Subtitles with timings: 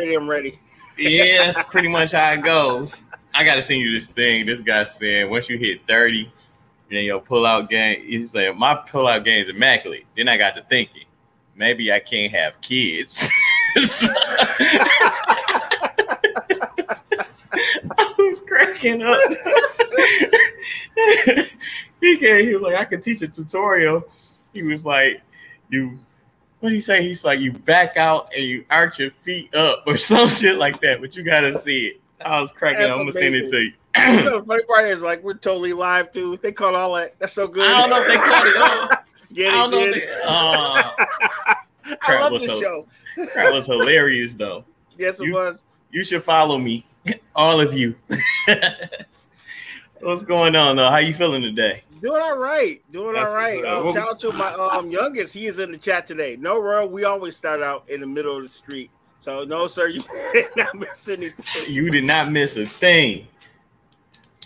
[0.00, 0.56] I'm ready.
[0.96, 3.06] yeah, that's pretty much how it goes.
[3.34, 4.46] I gotta send you this thing.
[4.46, 6.32] This guy said once you hit 30,
[6.88, 8.04] then your pull-out game.
[8.04, 10.04] He's like, my pull-out game is immaculate.
[10.16, 11.02] Then I got to thinking,
[11.56, 13.28] maybe I can't have kids.
[13.76, 13.80] I
[18.18, 19.18] was cracking up.
[22.00, 24.04] he came, he was like, I could teach a tutorial.
[24.52, 25.22] He was like,
[25.70, 25.98] you
[26.60, 27.02] what do you say?
[27.02, 30.80] He's like, you back out and you arch your feet up or some shit like
[30.80, 32.00] that, but you gotta see it.
[32.24, 32.92] I was cracking That's.
[32.92, 33.72] I'm gonna send it to you.
[33.96, 36.36] you know, the funny part is like we're totally live too.
[36.42, 37.18] They caught all that.
[37.18, 37.66] That's so good.
[37.66, 38.88] I don't know if they caught it all.
[39.32, 40.92] Get I don't know it, they, uh,
[42.02, 42.86] I love this show.
[43.34, 44.64] that was hilarious though.
[44.98, 45.62] Yes, it you- was.
[45.92, 46.84] You should follow me,
[47.36, 47.94] all of you.
[50.00, 50.88] What's going on though?
[50.88, 51.82] How you feeling today?
[52.00, 52.80] Doing all right.
[52.92, 53.64] Doing That's all right.
[53.64, 55.34] Um, What- shout out to my um youngest.
[55.34, 56.36] He is in the chat today.
[56.38, 58.90] No, Roy, we always start out in the middle of the street.
[59.20, 60.02] So no, sir, you
[60.32, 61.72] did not miss anything.
[61.72, 63.26] You did not miss a thing.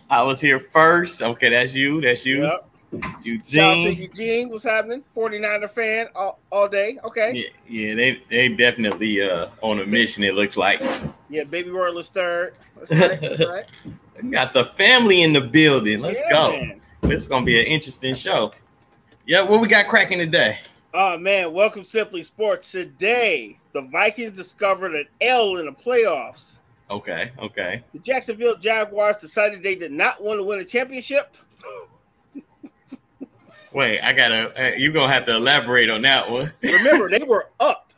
[0.09, 1.23] I was here first.
[1.23, 2.01] Okay, that's you.
[2.01, 2.43] That's you.
[2.45, 2.69] Yep.
[2.93, 3.97] Shout out to Eugene.
[4.03, 4.49] Eugene.
[4.51, 5.03] What's happening?
[5.17, 6.99] 49er fan all, all day.
[7.05, 7.33] Okay.
[7.33, 7.49] Yeah,
[7.89, 10.23] yeah, they they definitely uh on a mission.
[10.25, 10.83] It looks like
[11.31, 12.55] Yeah, baby Roy is third.
[12.77, 13.21] That's right.
[13.21, 14.31] That's right.
[14.31, 16.01] Got the family in the building.
[16.01, 16.51] Let's Yeah, go.
[16.53, 16.81] man.
[17.03, 18.53] This is gonna be an interesting show.
[19.27, 20.59] Yeah, what we got cracking today?
[20.93, 22.71] Oh man, welcome Simply Sports.
[22.71, 26.59] Today, the Vikings discovered an L in the playoffs.
[26.91, 27.83] Okay, okay.
[27.95, 31.35] The Jacksonville Jaguars decided they did not want to win a championship.
[33.73, 34.53] Wait, I gotta.
[34.73, 36.53] Uh, you gonna have to elaborate on that one.
[36.63, 37.93] Remember, they were up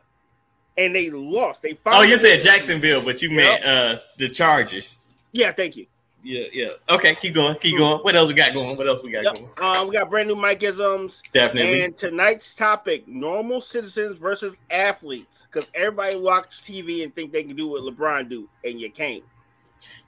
[0.77, 1.63] and they lost.
[1.63, 3.37] They oh, you said Jacksonville, but you Yep.
[3.37, 4.99] meant uh the Chargers.
[5.33, 5.87] Yeah, thank you.
[6.23, 6.69] Yeah, yeah.
[6.89, 7.99] Okay, keep going, keep going.
[7.99, 8.77] What else we got going?
[8.77, 9.35] What else we got Yep.
[9.35, 9.77] going?
[9.77, 11.23] Uh, we got brand new Mike isms.
[11.33, 11.83] Definitely.
[11.83, 15.47] And tonight's topic: normal citizens versus athletes.
[15.53, 19.23] Because everybody watch TV and think they can do what LeBron do, and you can't.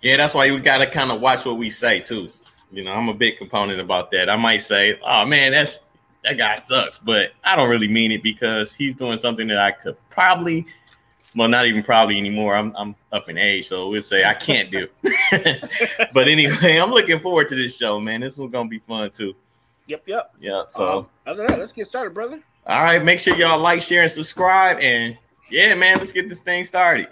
[0.00, 2.30] Yeah, that's why you gotta kind of watch what we say too.
[2.72, 4.28] You know, I'm a big component about that.
[4.28, 5.80] I might say, "Oh man, that's
[6.24, 9.70] that guy sucks," but I don't really mean it because he's doing something that I
[9.70, 10.66] could probably,
[11.36, 12.56] well, not even probably anymore.
[12.56, 14.88] I'm I'm up in age, so we'll say I can't do.
[16.12, 18.20] but anyway, I'm looking forward to this show, man.
[18.20, 19.34] This one's gonna be fun too.
[19.86, 20.34] Yep, yep.
[20.40, 20.66] yep.
[20.70, 22.40] So, Um, other than that, let's get started, brother.
[22.66, 25.16] all right, make sure y'all like, share, and subscribe, and
[25.48, 27.06] yeah, man, let's get this thing started.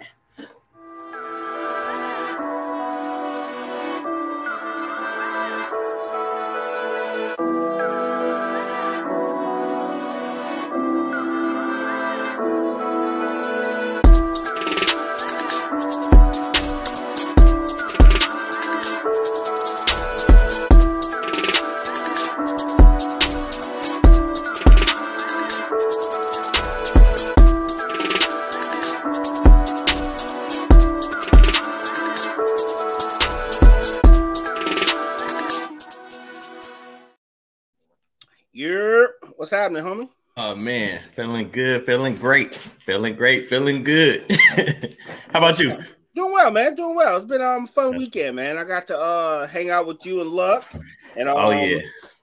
[39.65, 40.09] Happening, homie?
[40.37, 42.55] Oh man, feeling good, feeling great,
[42.85, 44.23] feeling great, feeling good.
[45.31, 45.77] How about you?
[46.13, 46.75] Doing well, man.
[46.75, 47.17] Doing well.
[47.17, 48.57] It's been um a fun weekend, man.
[48.57, 50.65] I got to uh hang out with you and Luck,
[51.17, 51.79] and um, Oh yeah,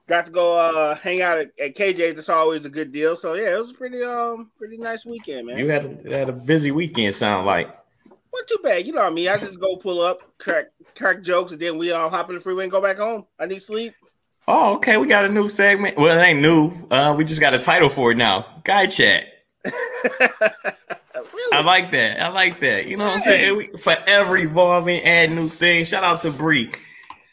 [0.07, 2.15] got to go uh hang out at, at KJ's.
[2.15, 3.15] That's always a good deal.
[3.15, 5.57] So yeah, it was a pretty um pretty nice weekend, man.
[5.57, 7.15] you had a, had a busy weekend.
[7.15, 8.85] Sound like Not too bad.
[8.85, 9.27] You know what I mean?
[9.27, 12.41] I just go pull up, crack crack jokes, and then we all hop in the
[12.41, 13.25] freeway and go back home.
[13.39, 13.95] I need sleep.
[14.47, 15.97] Oh okay, we got a new segment.
[15.97, 16.71] Well, it ain't new.
[16.89, 18.45] Uh, we just got a title for it now.
[18.63, 19.25] Guy chat.
[19.65, 21.51] really?
[21.53, 22.21] I like that.
[22.21, 22.87] I like that.
[22.87, 23.57] You know what I'm saying?
[23.57, 25.87] We forever evolving, add new things.
[25.89, 26.71] Shout out to Bree.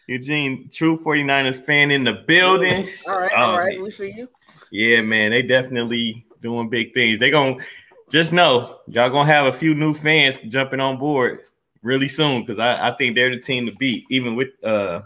[0.06, 2.88] Eugene, true 49ers fan in the building.
[3.08, 3.74] all right, Oh, all right.
[3.76, 3.82] man.
[3.84, 4.28] We see you.
[4.72, 7.20] Yeah, man, they definitely doing big things.
[7.20, 7.56] They gonna
[8.10, 11.40] just know y'all gonna have a few new fans jumping on board
[11.82, 15.02] really soon because I, I think they're the team to beat, even with uh,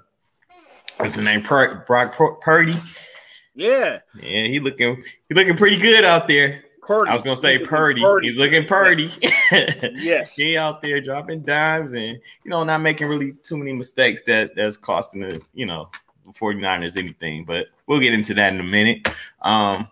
[0.97, 2.75] what's his name, Pur- Brock Pur- Purdy.
[3.55, 4.00] Yeah.
[4.21, 6.65] Yeah, he looking he looking pretty good out there.
[6.82, 7.10] Purdy.
[7.10, 8.03] I was gonna say He's Purdy.
[8.03, 8.28] Purdy.
[8.28, 9.10] He's looking Purdy.
[9.94, 10.34] Yes.
[10.37, 14.55] he out there dropping dimes and you know not making really too many mistakes that
[14.56, 15.88] that's costing the you know
[16.26, 19.06] the 49ers anything but we'll get into that in a minute
[19.43, 19.87] um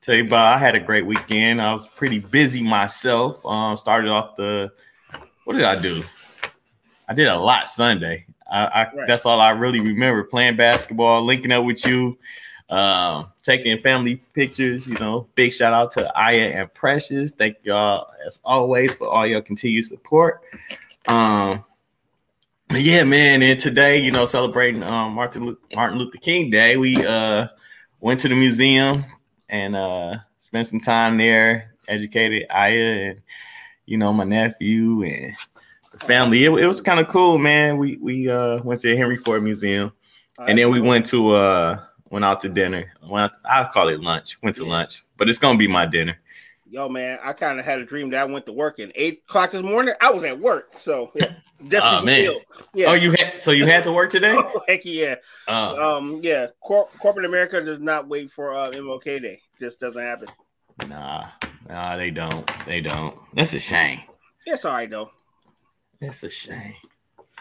[0.00, 4.08] tell you about i had a great weekend i was pretty busy myself um started
[4.10, 4.70] off the
[5.44, 6.02] what did i do
[7.08, 9.06] i did a lot sunday i, I Right.
[9.06, 12.18] that's all i really remember playing basketball linking up with you
[12.70, 17.32] um, taking family pictures, you know, big shout out to Aya and Precious.
[17.32, 20.42] Thank y'all as always for all your continued support.
[21.08, 21.64] Um,
[22.70, 27.48] yeah, man, and today, you know, celebrating um, Martin Martin Luther King Day, we uh
[28.00, 29.04] went to the museum
[29.48, 33.20] and uh spent some time there, educated Aya, and
[33.86, 35.32] you know, my nephew and
[36.00, 36.44] family.
[36.44, 37.76] It, it was kind of cool, man.
[37.78, 39.92] We we uh went to the Henry Ford Museum,
[40.38, 41.80] and then we went to uh
[42.10, 42.92] went out to dinner.
[43.02, 44.38] Went I call it lunch.
[44.42, 44.70] Went to Yeah.
[44.70, 46.18] lunch, but it's gonna be my dinner.
[46.70, 49.22] Yo, man, I kind of had a dream that I went to work and eight
[49.26, 49.94] o'clock this morning.
[50.02, 51.32] I was at work, so yeah,
[51.68, 52.40] destiny Oh, man.
[52.74, 52.86] Yeah.
[52.88, 54.34] Oh, you had so you had to work today?
[54.38, 55.14] oh, Heck yeah.
[55.48, 56.48] Oh, Um, yeah.
[56.60, 59.40] Cor- corporate America does not wait for uh, MLK Day.
[59.58, 60.28] Just doesn't happen.
[60.86, 61.28] nah,
[61.68, 62.48] nah, they don't.
[62.66, 63.16] They don't.
[63.34, 64.00] That's a shame.
[64.44, 65.10] It's all right though,
[66.00, 66.74] That's a shame.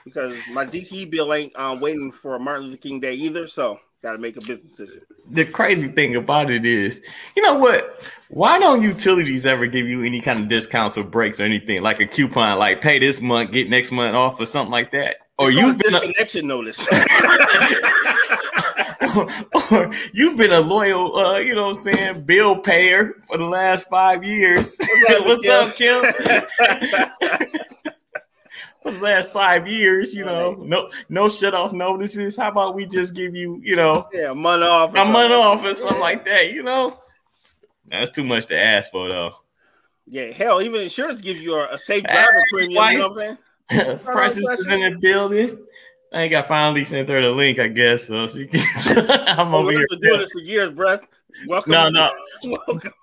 [0.03, 3.47] because my DTE bill ain't um, waiting for Martin Luther King Day either.
[3.47, 5.01] So got to make a business decision.
[5.29, 7.01] The crazy thing about it is,
[7.35, 8.09] you know what?
[8.29, 11.99] Why don't utilities ever give you any kind of discounts or breaks or anything like
[11.99, 15.17] a coupon, like pay this month, get next month off, or something like that?
[15.37, 16.87] Or It's you've been a, disconnection notice.
[19.71, 23.45] or you've been a loyal, uh, you know what I'm saying, bill payer for the
[23.45, 24.77] last five years.
[24.79, 26.03] What's up, What's up, Kim?
[28.87, 32.35] for the last five years, you know, no no shut off notices.
[32.37, 34.91] How about we just give you, you know, yeah, a month off.
[34.95, 36.01] a month off or something Yeah.
[36.01, 36.99] like that, you know?
[37.89, 39.33] That's too much to ask for though.
[40.07, 42.89] Yeah, hell, even insurance gives you a, a safe driver Hey, premium.
[42.91, 43.37] You know what I'm
[43.69, 43.99] saying?
[44.03, 45.57] Precious is in the building.
[46.13, 48.05] I think I finally sent her the link, I guess.
[48.05, 48.61] So she can
[49.27, 49.85] I'm Oh, over here.
[49.89, 51.01] been doing this for years, bruh.
[51.47, 51.71] Welcome.
[51.73, 52.09] No, no.
[52.67, 52.93] Welcome.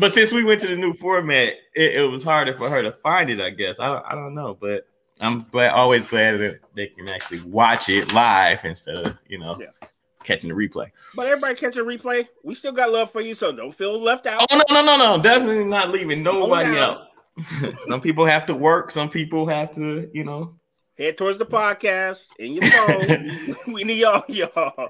[0.00, 2.92] But since we went to the new format, it, it was harder for her to
[2.92, 3.78] find it, I guess.
[3.78, 4.86] I, I don't know, but
[5.20, 9.56] I'm glad, always glad that they can actually watch it live instead of, you know,
[9.60, 9.88] Yeah.
[10.24, 10.90] catching the replay.
[11.14, 12.28] But everybody catch a replay.
[12.42, 14.46] We still got love for you, so don't feel left out.
[14.50, 15.22] Oh, no, no, no, no.
[15.22, 17.08] Definitely not leaving nobody out.
[17.86, 20.56] some people have to work, some people have to, you know,
[20.98, 23.56] Head towards the podcast in your phone.
[23.74, 24.88] we need y'all, y'all.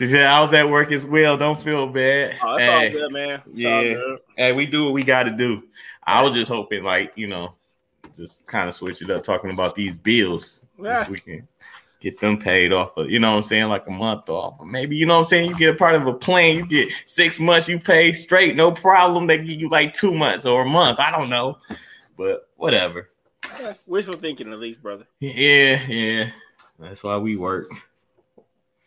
[0.00, 1.36] She said, I was at work as well.
[1.36, 2.34] Don't feel bad.
[2.42, 3.42] Oh, it's hey, all good, man.
[3.46, 3.82] It's yeah.
[3.92, 4.18] good.
[4.36, 5.62] hey, we do what we got to do.
[6.02, 7.54] I was just hoping, like, you know,
[8.16, 10.64] just kind of switch it up, talking about these bills.
[10.80, 11.00] Yeah.
[11.00, 11.48] This we can
[12.00, 14.56] get them paid off of, you know what I'm saying, like a month off.
[14.58, 16.66] Or maybe, you know what I'm saying, you get a part of a plan, you
[16.66, 19.26] get six months, you pay straight, no problem.
[19.26, 21.00] They give you like two months or a month.
[21.00, 21.58] I don't know.
[22.16, 23.08] But whatever.
[23.60, 25.06] Yeah, Wishful thinking, at least, brother.
[25.20, 26.30] Yeah, yeah.
[26.78, 27.70] That's why we work.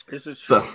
[0.08, 0.62] This is true.
[0.62, 0.70] So,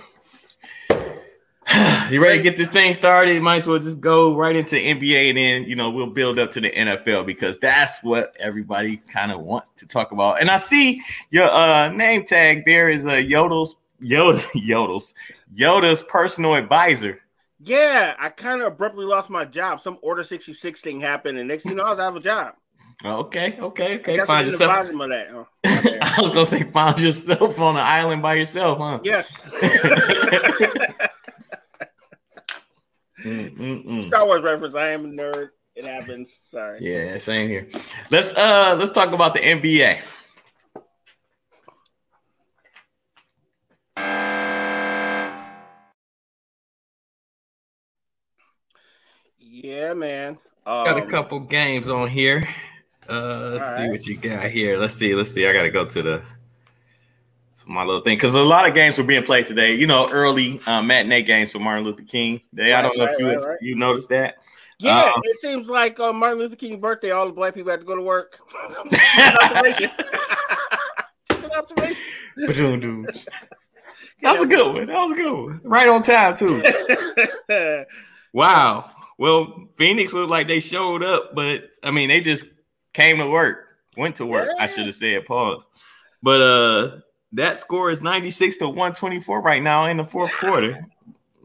[2.11, 3.41] you ready to get this thing started?
[3.41, 6.51] Might as well just go right into NBA, and then you know we'll build up
[6.51, 10.39] to the NFL because that's what everybody kind of wants to talk about.
[10.39, 15.13] And I see your uh, name tag there is a Yodel's Yoda Yodel's
[15.55, 17.19] Yoda's personal advisor.
[17.59, 19.79] Yeah, I kind of abruptly lost my job.
[19.79, 22.19] Some Order 66 thing happened, and next thing you know, I was out of a
[22.19, 22.55] job.
[23.03, 24.17] Okay, okay, okay.
[24.25, 24.71] Find yourself.
[24.71, 25.27] advise him of that.
[25.31, 25.99] Oh, okay.
[25.99, 28.99] I was gonna say find yourself on an island by yourself, huh?
[29.03, 29.41] yes.
[33.23, 34.07] Mm, mm, mm.
[34.07, 34.75] Star Wars reference.
[34.75, 35.49] I am a nerd.
[35.75, 36.39] It happens.
[36.43, 36.79] Sorry.
[36.81, 37.67] Yeah, same here.
[38.11, 40.01] Let's uh let's talk about the NBA.
[49.39, 50.37] Yeah, man.
[50.65, 52.47] Got a Um, couple games on here.
[53.09, 53.91] Uh let's see right.
[53.91, 54.77] what you got here.
[54.77, 55.45] Let's see, let's see.
[55.47, 56.23] I gotta go to the to
[57.67, 59.73] my little thing because a lot of games were being played today.
[59.75, 62.73] You know, early uh, matinee games for Martin Luther King Day.
[62.73, 63.57] I don't know Right, if you right, right, right.
[63.61, 64.35] you noticed that.
[64.79, 67.79] Yeah, Um, it seems like on Martin Luther King's birthday, all the black people had
[67.81, 68.37] to go to work.
[68.91, 69.91] Just an observation.
[71.29, 71.97] Just an observation.
[72.47, 73.05] Ba-doom-doom.
[74.23, 74.85] That was a good one.
[74.87, 75.61] That was a good one.
[75.63, 76.63] Right on time too.
[78.33, 78.89] Wow.
[79.19, 82.47] Well, Phoenix looked like they showed up, but I mean, they just
[82.93, 84.49] came to work, went to work.
[84.59, 85.65] I should have said pause.
[86.23, 86.91] But uh
[87.33, 90.85] that score is 96 to 124 right now in the fourth quarter.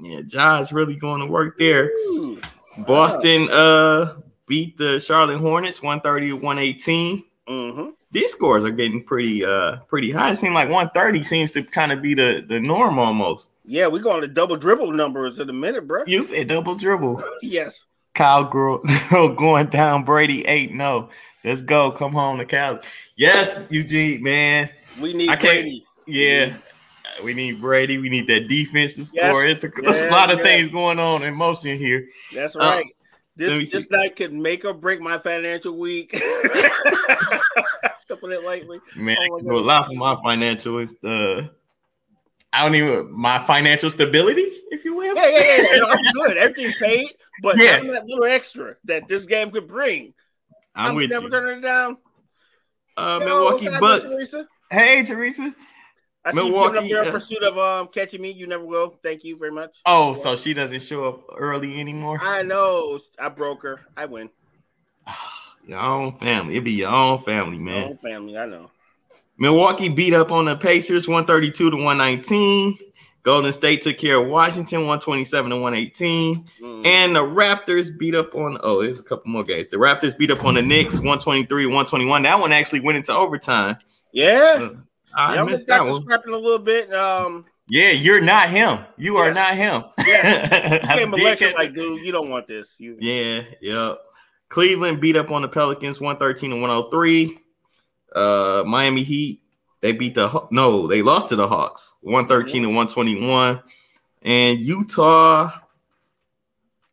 [0.01, 1.87] Yeah, John's really going to work there.
[1.91, 2.41] Ooh,
[2.87, 7.25] Boston uh beat the Charlotte Hornets 130 to 118.
[7.49, 7.93] mhm.
[8.11, 10.31] These scores are getting pretty uh pretty high.
[10.33, 13.51] It seems like 130 seems to kind of be the, the norm almost.
[13.65, 16.05] Yeah, we're going to double dribble numbers in a minute, bro.
[16.07, 17.23] You said double dribble.
[17.43, 17.85] Yes.
[18.15, 18.83] Kyle Gro-
[19.37, 21.11] going down Brady 8 no.
[21.45, 21.91] Let's go.
[21.93, 22.81] Come home to Cali.
[23.17, 24.71] Yes, Eugene, man.
[25.01, 25.85] We need I Brady.
[26.07, 26.55] Yeah.
[26.55, 27.99] Uh, We need Brady.
[27.99, 29.31] We need that defense to Yes.
[29.31, 29.45] score.
[29.47, 30.45] It's a, there's a Yeah, lot of yeah.
[30.45, 32.09] things going on in motion here.
[32.35, 32.85] That's Uh, right.
[32.85, 32.93] me
[33.37, 33.97] this this see.
[33.97, 36.11] night could make or break my financial week.
[38.09, 38.81] to put it lightly.
[38.97, 40.79] Man, Oh I can do a lot for my financial.
[40.79, 41.51] It's the
[42.53, 45.15] I don't even my financial stability, if you will.
[45.15, 45.63] Yeah, yeah, yeah.
[45.73, 45.79] yeah.
[45.79, 46.37] No, I'm good.
[46.39, 47.09] Everything's paid,
[47.43, 47.81] but Yeah.
[47.81, 50.15] that little extra that this game could bring.
[50.75, 51.31] I'm with never you.
[51.31, 51.99] turning it down.
[52.97, 54.13] Uh, Milwaukee Bucks.
[54.71, 54.85] Teresa?
[54.85, 55.55] Hey, Teresa.
[56.25, 58.31] I see you giving up your uh, pursuit of um catching me.
[58.31, 58.91] You never will.
[59.03, 59.79] Thank you very much.
[59.87, 62.21] Oh, so she doesn't show up early anymore.
[62.23, 62.99] I know.
[63.19, 63.81] I broke her.
[63.97, 64.31] I win.
[65.67, 66.55] Your own family.
[66.55, 67.77] It'd be your own family, man.
[67.77, 68.71] Your own family, I know.
[69.37, 72.79] Milwaukee beat up on the Pacers 132 to 119.
[73.23, 76.47] Golden State took care of Washington 127 to 118.
[76.63, 76.87] Mm.
[76.87, 79.69] And the Raptors beat up on oh, there's a couple more games.
[79.69, 82.23] The Raptors beat up on the Knicks 123 to 121.
[82.23, 83.77] That one actually went into overtime.
[84.19, 84.69] Yeah.
[85.15, 86.01] I yeah, missed that one.
[86.03, 86.93] Scrapping a little bit.
[86.95, 88.85] Um yeah, you're not him.
[88.97, 89.27] You yes.
[89.27, 89.85] are not him.
[90.07, 90.83] Yeah.
[90.89, 92.81] You came election like, dude, you don't want this.
[92.81, 93.95] You Yeah, yeah.
[94.49, 97.39] Cleveland beat up on the Pelicans 113 and 103.
[98.15, 99.43] Uh Miami Heat
[99.81, 103.63] they beat the no, they lost to the Hawks 113 and 121.
[104.23, 105.53] And Utah.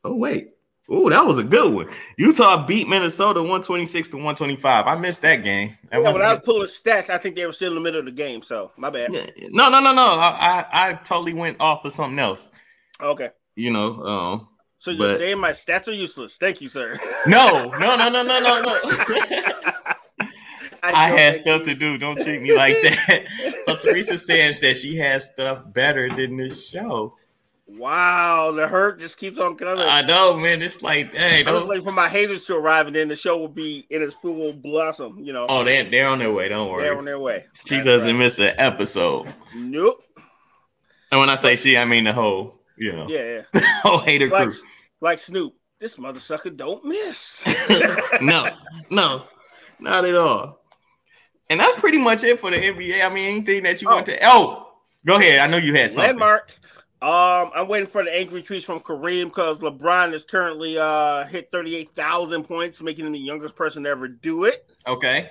[0.04, 0.55] Oh, wait.
[0.88, 1.90] Oh, that was a good one.
[2.18, 4.86] Utah beat Minnesota 126 to 125.
[4.86, 5.76] I missed that game.
[5.90, 8.00] That yeah, when I was pulling stats, I think they were still in the middle
[8.00, 8.44] of the game.
[8.44, 9.12] So my bad.
[9.12, 10.06] No, no, no, no.
[10.12, 12.52] I, I, I totally went off of something else.
[13.02, 13.32] Okay.
[13.56, 16.38] You know, um, so you're but, saying my stats are useless.
[16.38, 17.00] Thank you, sir.
[17.28, 18.80] No, no, no, no, no, no, no.
[20.84, 21.98] I, I had stuff to do.
[21.98, 23.26] Don't treat me like that.
[23.66, 27.16] so Teresa says that she has stuff better than this show.
[27.68, 29.80] Wow, the hurt just keeps on coming.
[29.80, 30.62] I know, man.
[30.62, 33.38] It's like, hey, I was waiting for my haters to arrive, and then the show
[33.38, 35.20] will be in its full blossom.
[35.24, 35.48] You know.
[35.50, 36.48] Oh, they they're on their way.
[36.48, 36.84] Don't worry.
[36.84, 37.46] They're on their way.
[37.66, 38.18] She That's doesn't right.
[38.18, 39.34] miss an episode.
[39.56, 40.04] Nope.
[41.12, 42.60] And when I say she, I mean the whole.
[42.78, 43.08] You know.
[43.10, 43.42] Yeah.
[43.54, 43.62] yeah.
[43.82, 44.58] whole hater like, crew.
[45.02, 47.46] Like Snoop, this mother sucker don't miss.
[48.22, 48.50] no,
[48.92, 49.24] no,
[49.80, 50.60] not at all.
[51.50, 53.04] And that's pretty much it for the NBA.
[53.04, 53.96] I mean, anything that you oh.
[53.96, 54.20] want to.
[54.22, 54.68] Oh,
[55.06, 55.40] go ahead.
[55.40, 56.10] I know you had something.
[56.10, 56.52] Landmark.
[57.06, 61.52] Um, I'm waiting for the angry tweets from Kareem because LeBron is currently uh hit
[61.52, 64.72] 38,000 points, making him the youngest person to ever do it.
[64.88, 65.30] Okay.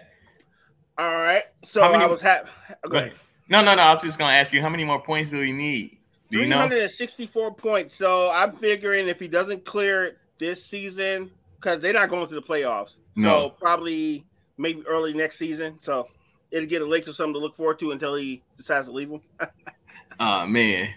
[0.96, 1.42] All right.
[1.64, 2.48] So many, I was happy.
[3.48, 3.82] No, no, no.
[3.82, 5.98] I was just gonna ask you how many more points do we need?
[6.30, 7.50] Do 364 know?
[7.50, 7.92] points.
[7.96, 12.42] So I'm figuring if he doesn't clear this season, because they're not going to the
[12.42, 12.98] playoffs.
[13.16, 14.24] So probably
[14.58, 15.80] maybe early next season.
[15.80, 16.06] So
[16.52, 19.22] it'll get a Lakers something to look forward to until he decides to leave them.
[20.20, 20.94] oh man.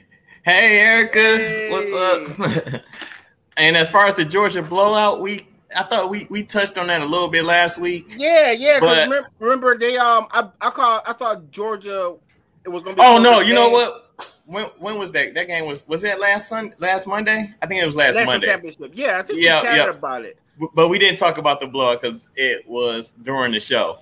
[0.47, 1.69] Hey Erica, hey.
[1.69, 2.81] what's up?
[3.57, 7.01] and as far as the Georgia blowout, we I thought we we touched on that
[7.01, 8.13] a little bit last week.
[8.15, 8.79] Yeah, yeah.
[8.79, 12.15] But remember, remember, they um I I call I thought Georgia
[12.63, 13.01] it was gonna be.
[13.01, 13.55] Oh no, you game.
[13.55, 14.09] know what?
[14.45, 15.33] When when was that?
[15.33, 17.53] That game was was that last Sun last Monday?
[17.61, 18.47] I think it was last National Monday.
[18.47, 18.91] Championship.
[18.93, 19.99] Yeah, I think yeah, we chatted yeah.
[19.99, 20.37] about it
[20.73, 23.99] but we didn't talk about the blowout because it was during the show.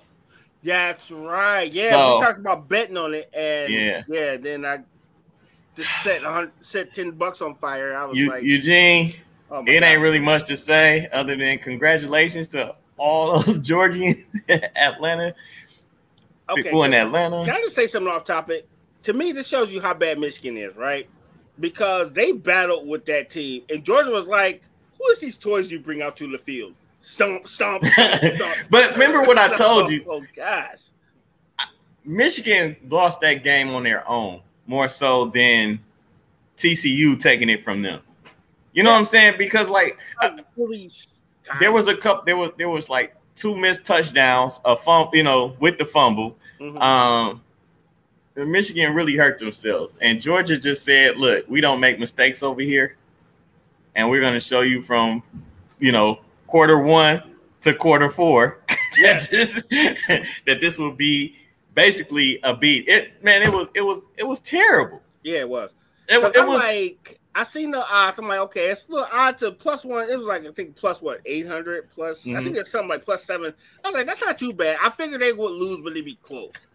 [0.62, 1.70] That's right.
[1.70, 4.36] Yeah, so, we talked about betting on it, and yeah, yeah.
[4.36, 4.78] Then I
[5.76, 6.22] just set
[6.62, 7.96] set ten bucks on fire.
[7.96, 9.14] I was you, like, Eugene,
[9.50, 9.86] oh it God.
[9.86, 15.34] ain't really much to say other than congratulations to all those Georgians, Atlanta
[16.48, 17.44] okay, people in Atlanta.
[17.44, 18.66] Can I just say something off topic?
[19.02, 21.08] To me, this shows you how bad Michigan is, right?
[21.60, 24.62] Because they battled with that team, and Georgia was like
[24.98, 26.74] who is these toys you bring out to the field?
[26.98, 28.56] Stomp, stomp, stomp, stomp.
[28.70, 30.04] but remember what I told you.
[30.08, 30.82] Oh gosh.
[32.04, 35.80] Michigan lost that game on their own more so than
[36.56, 38.00] TCU taking it from them.
[38.72, 38.94] You know yeah.
[38.94, 39.34] what I'm saying?
[39.38, 39.98] Because like
[41.60, 45.22] there was a couple there was there was like two missed touchdowns, a fumble, you
[45.22, 46.36] know, with the fumble.
[46.60, 46.78] Mm-hmm.
[46.78, 47.42] Um
[48.34, 49.94] Michigan really hurt themselves.
[50.02, 52.96] And Georgia just said, look, we don't make mistakes over here
[53.96, 55.22] and we're going to show you from,
[55.80, 57.22] you know, quarter one
[57.62, 58.58] to quarter four
[59.02, 59.62] that this
[60.46, 61.34] that this will be
[61.76, 62.88] basically a beat.
[62.88, 65.00] It man, it was it was it was terrible.
[65.22, 65.72] Yeah, it was.
[66.08, 68.18] It, it I'm was like I seen the odds.
[68.18, 70.10] I'm like, okay, it's a little odd to plus one.
[70.10, 72.24] It was like I think plus what eight hundred plus.
[72.24, 72.36] Mm-hmm.
[72.36, 73.54] I think it's something like plus seven.
[73.84, 74.78] I was like, that's not too bad.
[74.82, 76.66] I figured they would lose, but they'd be close.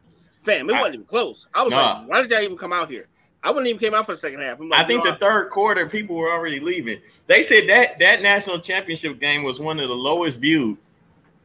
[0.42, 1.48] Fam, it I, wasn't even close.
[1.54, 2.00] I was nah.
[2.00, 3.08] like, why did y'all even come out here?
[3.44, 4.60] I wouldn't even came out for the second half.
[4.60, 7.00] Like, I think the third quarter, people were already leaving.
[7.26, 10.78] They said that that national championship game was one of the lowest viewed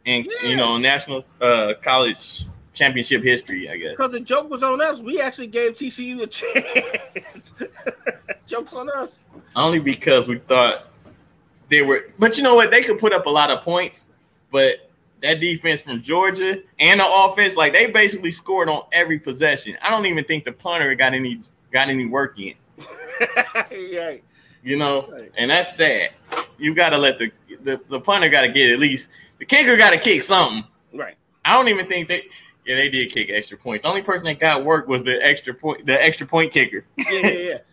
[0.04, 0.48] in yeah.
[0.48, 2.46] you know national uh, college
[2.76, 3.68] championship history.
[3.68, 5.00] I guess because the joke was on us.
[5.00, 7.52] We actually gave TCU a chance.
[8.47, 9.25] Jokes on us.
[9.56, 10.88] Only because we thought
[11.68, 12.11] they were.
[12.18, 12.71] But you know what?
[12.71, 14.11] They could put up a lot of points,
[14.52, 14.90] but
[15.23, 19.76] that defense from Georgia and the offense, like they basically scored on every possession.
[19.83, 21.40] I don't even think the punter got any
[21.73, 22.54] got any work in.
[23.73, 24.16] yeah.
[24.62, 26.11] You know, and that's sad.
[26.59, 27.30] You got to let the,
[27.62, 30.64] the the punter got to get at least the kicker got to kick something.
[30.92, 31.16] Right.
[31.45, 32.25] I don't even think they.
[32.66, 33.85] Yeah, they did kick extra points.
[33.85, 36.85] The only person that got work was the extra point, the extra point kicker.
[36.96, 37.58] yeah, yeah, yeah.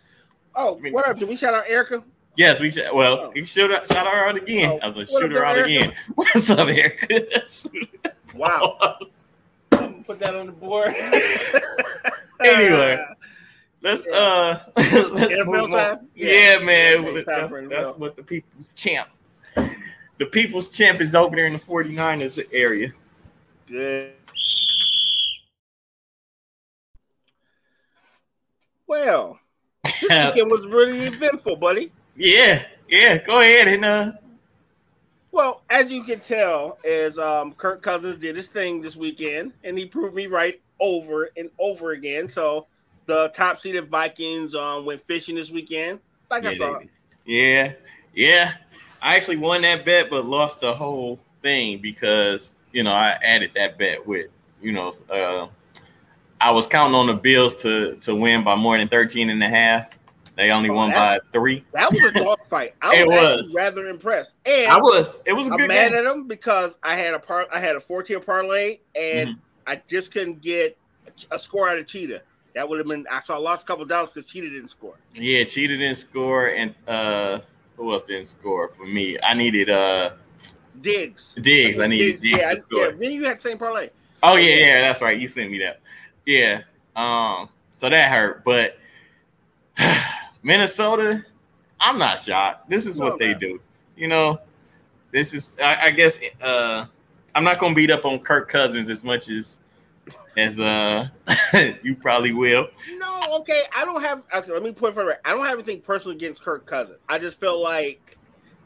[0.56, 1.18] Oh, what up?
[1.18, 2.04] Did we shout out Erica?
[2.36, 2.86] Yes, we should.
[2.94, 3.32] Well, oh.
[3.34, 4.70] you should shout her out again.
[4.70, 5.68] Oh, I was like, shoot her out Erica?
[5.68, 5.94] again.
[6.14, 7.42] What's up, Erica?
[8.36, 8.96] wow.
[10.06, 10.94] Put that on the board.
[12.40, 13.04] anyway,
[13.82, 14.16] Let's yeah.
[14.16, 16.08] uh let's move on.
[16.14, 17.24] Yeah, yeah man.
[17.26, 19.08] that's, that's what the people champ.
[19.56, 22.92] the people's champ is over there in the 49ers area.
[23.66, 24.13] Good.
[28.94, 29.40] Well,
[29.82, 31.90] this weekend was really eventful, buddy.
[32.14, 33.18] Yeah, yeah.
[33.18, 34.12] Go ahead and uh.
[35.32, 39.76] Well, as you can tell, as um, Kirk Cousins did his thing this weekend, and
[39.76, 42.30] he proved me right over and over again.
[42.30, 42.68] So
[43.06, 45.98] the top seeded Vikings um, went fishing this weekend.
[46.30, 46.82] Like yeah, I thought.
[47.24, 47.72] Yeah,
[48.14, 48.52] yeah.
[49.02, 53.50] I actually won that bet, but lost the whole thing because you know I added
[53.56, 54.28] that bet with
[54.62, 55.48] you know uh,
[56.40, 59.48] I was counting on the Bills to to win by more than 13 and a
[59.48, 59.98] half.
[60.36, 61.64] They only oh, won that, by three.
[61.72, 62.74] That was a dog fight.
[62.82, 64.34] I was, was, rather impressed.
[64.44, 65.22] And I was.
[65.26, 65.48] It was.
[65.50, 65.98] i I'm mad game.
[65.98, 67.48] at them because I had a part.
[67.52, 69.40] I had a four tier parlay, and mm-hmm.
[69.66, 70.76] I just couldn't get
[71.30, 72.22] a score out of Cheetah.
[72.54, 73.06] That would have been.
[73.10, 74.98] I saw lost a couple dollars because Cheetah didn't score.
[75.14, 77.40] Yeah, Cheetah didn't score, and uh
[77.76, 79.16] who else didn't score for me?
[79.22, 80.10] I needed uh
[80.80, 81.34] Diggs.
[81.40, 81.78] Diggs.
[81.78, 82.84] I needed Diggs, Diggs yeah, to score.
[82.86, 83.90] Yeah, then you had the same parlay.
[84.22, 85.18] Oh yeah, yeah, that's right.
[85.18, 85.80] You sent me that.
[86.26, 86.62] Yeah.
[86.96, 87.48] Um.
[87.72, 88.78] So that hurt, but
[90.42, 91.24] Minnesota,
[91.80, 92.70] I'm not shocked.
[92.70, 93.60] This is no, what they do.
[93.96, 94.38] You know,
[95.10, 95.56] this is.
[95.62, 96.20] I, I guess.
[96.40, 96.86] Uh,
[97.34, 99.58] I'm not gonna beat up on Kirk Cousins as much as
[100.36, 101.08] as uh
[101.82, 102.68] you probably will.
[102.96, 103.62] No, okay.
[103.74, 106.66] I don't have okay, let me put for I don't have anything personal against Kirk
[106.66, 106.98] Cousins.
[107.08, 108.16] I just felt like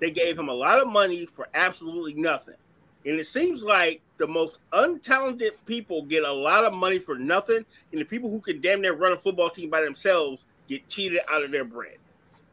[0.01, 2.55] they gave him a lot of money for absolutely nothing.
[3.05, 7.65] And it seems like the most untalented people get a lot of money for nothing,
[7.93, 11.21] and the people who can damn near run a football team by themselves get cheated
[11.31, 11.97] out of their bread.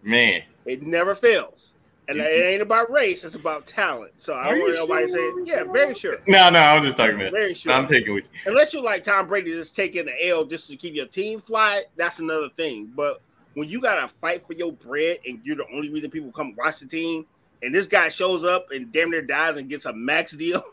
[0.03, 1.73] Man, it never fails.
[2.07, 2.47] And it mm-hmm.
[2.47, 4.11] ain't about race; it's about talent.
[4.17, 5.15] So I don't want nobody sure?
[5.15, 7.73] saying, "Yeah, very sure." No, no, I'm just talking about very sure.
[7.73, 8.51] I'm picking with you.
[8.51, 11.83] Unless you like Tom Brady, just taking the L just to keep your team fly.
[11.95, 12.91] That's another thing.
[12.95, 13.21] But
[13.55, 16.53] when you got to fight for your bread and you're the only reason people come
[16.55, 17.25] watch the team,
[17.61, 20.63] and this guy shows up and damn near dies and gets a max deal.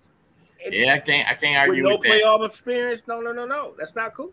[0.70, 1.28] yeah, I can't.
[1.28, 2.08] I can't argue with that.
[2.08, 3.04] no with playoff experience.
[3.06, 3.74] No, no, no, no.
[3.78, 4.32] That's not cool.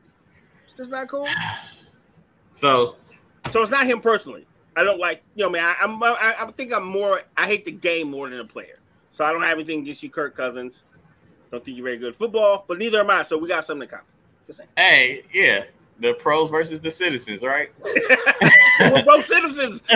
[0.77, 1.27] It's not cool.
[2.52, 2.95] So,
[3.52, 4.45] so it's not him personally.
[4.75, 5.63] I don't like, you know, man.
[5.63, 7.21] I, I'm, I, I think I'm more.
[7.38, 8.80] I hate the game more than the player.
[9.12, 10.84] So I don't have anything against you, Kirk Cousins.
[11.52, 13.23] Don't think you're very good at football, but neither am I.
[13.23, 14.67] So we got something in common.
[14.75, 15.65] Hey, yeah,
[15.99, 17.71] the pros versus the citizens, right?
[17.83, 19.83] We're both citizens.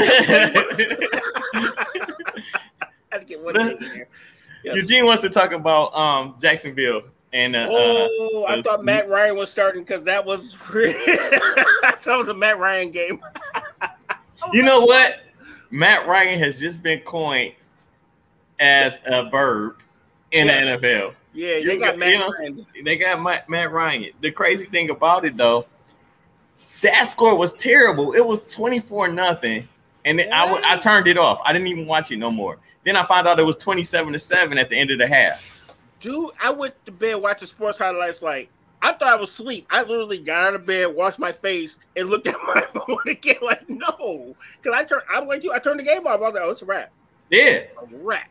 [4.64, 9.36] Eugene wants to talk about um, Jacksonville and uh, oh, uh, I thought Matt Ryan
[9.36, 13.20] was starting because that was that was a Matt Ryan game
[14.54, 15.20] you know what?
[15.72, 17.54] Matt Ryan has just been coined
[18.60, 19.78] as a verb
[20.32, 20.80] in yes.
[20.80, 21.14] the NFL.
[21.34, 22.66] Yeah, they got Matt you know, Ryan.
[22.84, 24.12] They got Matt, Matt Ryan.
[24.22, 25.66] The crazy thing about it though,
[26.84, 28.14] that score was terrible.
[28.14, 29.68] It was 24 nothing.
[30.06, 30.22] And.
[30.22, 31.42] I, I turned it off.
[31.46, 32.60] I didn't even watch it no more.
[32.84, 35.42] Then I found out it was 27 to 7 at the end of the half.
[36.02, 38.50] Dude, I went to bed watching sports highlights like
[38.84, 39.66] I thought I was asleep.
[39.70, 43.38] I literally got out of bed, washed my face, and looked at my phone again.
[43.42, 45.04] Like, no, because I turned.
[45.10, 45.54] I'm like you.
[45.54, 46.20] I turned the game off.
[46.20, 46.92] I was like, oh, it's a wrap.
[47.30, 48.30] Yeah, a wrap.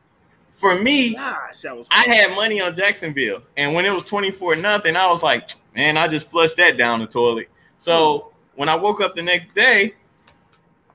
[0.51, 4.57] For me, Gosh, that was I had money on Jacksonville, and when it was 24
[4.57, 7.49] nothing, I was like, man, I just flushed that down the toilet.
[7.79, 8.32] So.
[8.55, 9.95] When I woke up the next day,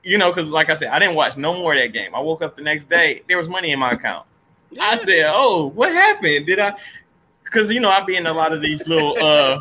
[0.02, 2.14] you know, because like I said, I didn't watch no more of that game.
[2.14, 4.26] I woke up the next day, there was money in my account.
[4.70, 4.84] Yeah.
[4.84, 6.46] I said, "Oh, what happened?
[6.46, 6.76] Did I?"
[7.50, 9.60] because you know I be in a lot of these little uh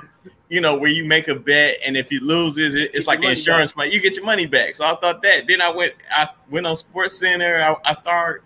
[0.49, 3.75] you know where you make a bet and if you loses it, it's like insurance
[3.75, 6.67] money you get your money back so I thought that then I went I went
[6.67, 8.41] on Sports Center I, I started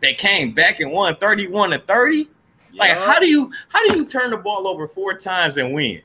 [0.00, 2.28] they came back and won 31 to 30
[2.74, 6.02] like how do you how do you turn the ball over four times and win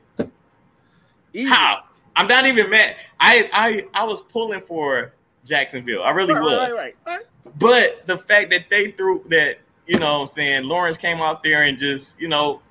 [1.33, 1.49] Easy.
[1.49, 1.83] how
[2.19, 5.13] I'm not even mad I I I was pulling for
[5.45, 7.25] Jacksonville I really right, was right, right,
[7.57, 11.43] but the fact that they threw that you know what I'm saying Lawrence came out
[11.43, 12.61] there and just you know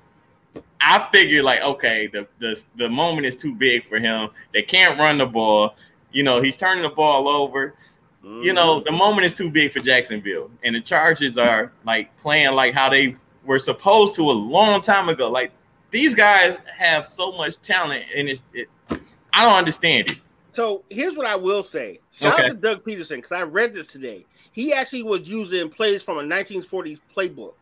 [0.81, 4.29] I figured like, okay, the, the the moment is too big for him.
[4.53, 5.75] They can't run the ball.
[6.11, 7.75] You know, he's turning the ball over.
[8.23, 8.41] Mm-hmm.
[8.41, 10.49] You know, the moment is too big for Jacksonville.
[10.63, 15.09] And the Chargers are like playing like how they were supposed to a long time
[15.09, 15.29] ago.
[15.29, 15.51] Like
[15.91, 18.69] these guys have so much talent, and it's it,
[19.33, 20.19] I don't understand it.
[20.51, 21.99] So here's what I will say.
[22.11, 22.43] Shout okay.
[22.43, 24.25] out to Doug Pederson because I read this today.
[24.51, 27.53] He actually was using plays from a 1940s playbook.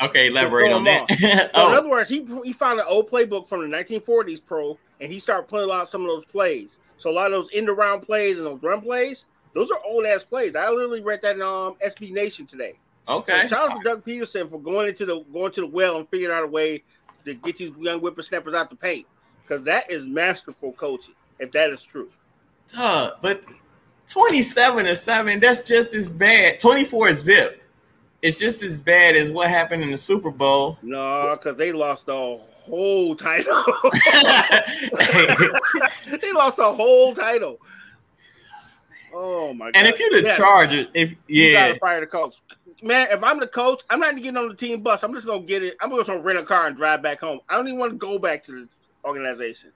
[0.00, 1.10] Okay, elaborate on that.
[1.18, 1.72] so oh.
[1.72, 5.18] In other words, he he found an old playbook from the 1940s pro, and he
[5.18, 6.78] started playing out some of those plays.
[6.96, 10.04] So a lot of those end around plays and those run plays, those are old
[10.04, 10.56] ass plays.
[10.56, 12.74] I literally read that in um, SB Nation today.
[13.08, 13.42] Okay.
[13.42, 16.08] So shout out to Doug Pederson for going into the going to the well and
[16.08, 16.82] figuring out a way
[17.24, 19.06] to get these young whippersnappers out the paint
[19.48, 21.14] because that is masterful coaching.
[21.38, 22.10] If that is true.
[22.74, 23.42] Duh, but
[24.08, 26.60] 27 to 7, that's just as bad.
[26.60, 27.62] 24 zip.
[28.20, 30.78] it's just as bad as what happened in the Super Bowl.
[30.82, 33.62] No, because they lost the whole title.
[36.20, 37.58] they lost the whole title.
[39.14, 39.76] Oh my god!
[39.76, 40.36] And if you're the yes.
[40.36, 42.42] Chargers, if yeah, you gotta fire the coach.
[42.82, 45.02] Man, if I'm the coach, I'm not getting on the team bus.
[45.02, 45.78] I'm just gonna get it.
[45.80, 47.40] I'm just gonna rent a car and drive back home.
[47.48, 48.68] I don't even want to go back to the
[49.04, 49.72] organization.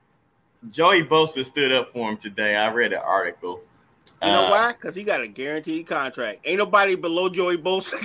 [0.71, 2.57] Joey Bosa stood up for him today.
[2.57, 3.61] I read an article.
[4.23, 4.73] You know uh, why?
[4.73, 6.43] Because he got a guaranteed contract.
[6.45, 7.99] Ain't nobody below Joey Bosa.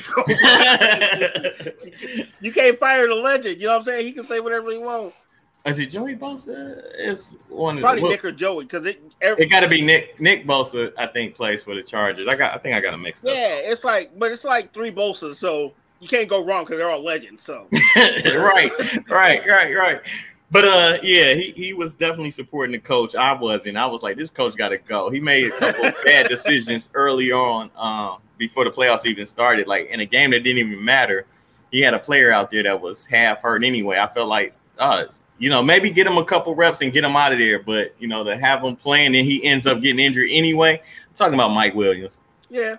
[2.41, 3.61] you can't fire the legend.
[3.61, 4.05] You know what I'm saying?
[4.07, 5.27] He can say whatever he wants.
[5.67, 6.81] Is it Joey Bosa?
[6.97, 9.03] It's one probably Nick or Joey because it.
[9.21, 10.19] Every, it got to be Nick.
[10.19, 12.27] Nick Bosa, I think, plays for the Chargers.
[12.27, 12.53] I got.
[12.55, 13.37] I think I got a mixed yeah, up.
[13.37, 16.89] Yeah, it's like, but it's like three Bosas, so you can't go wrong because they're
[16.89, 17.43] all legends.
[17.43, 17.67] So.
[17.95, 18.71] right,
[19.09, 20.01] right, right, right.
[20.49, 23.15] But uh, yeah, he, he was definitely supporting the coach.
[23.15, 23.77] I wasn't.
[23.77, 25.09] I was like, this coach got to go.
[25.09, 29.67] He made a couple bad decisions early on, um, before the playoffs even started.
[29.67, 31.25] Like in a game that didn't even matter,
[31.71, 33.99] he had a player out there that was half hurt anyway.
[33.99, 35.05] I felt like, uh,
[35.37, 37.59] you know, maybe get him a couple reps and get him out of there.
[37.59, 40.81] But you know, to have him playing and he ends up getting injured anyway.
[40.81, 42.21] I'm talking about Mike Williams.
[42.49, 42.77] Yeah.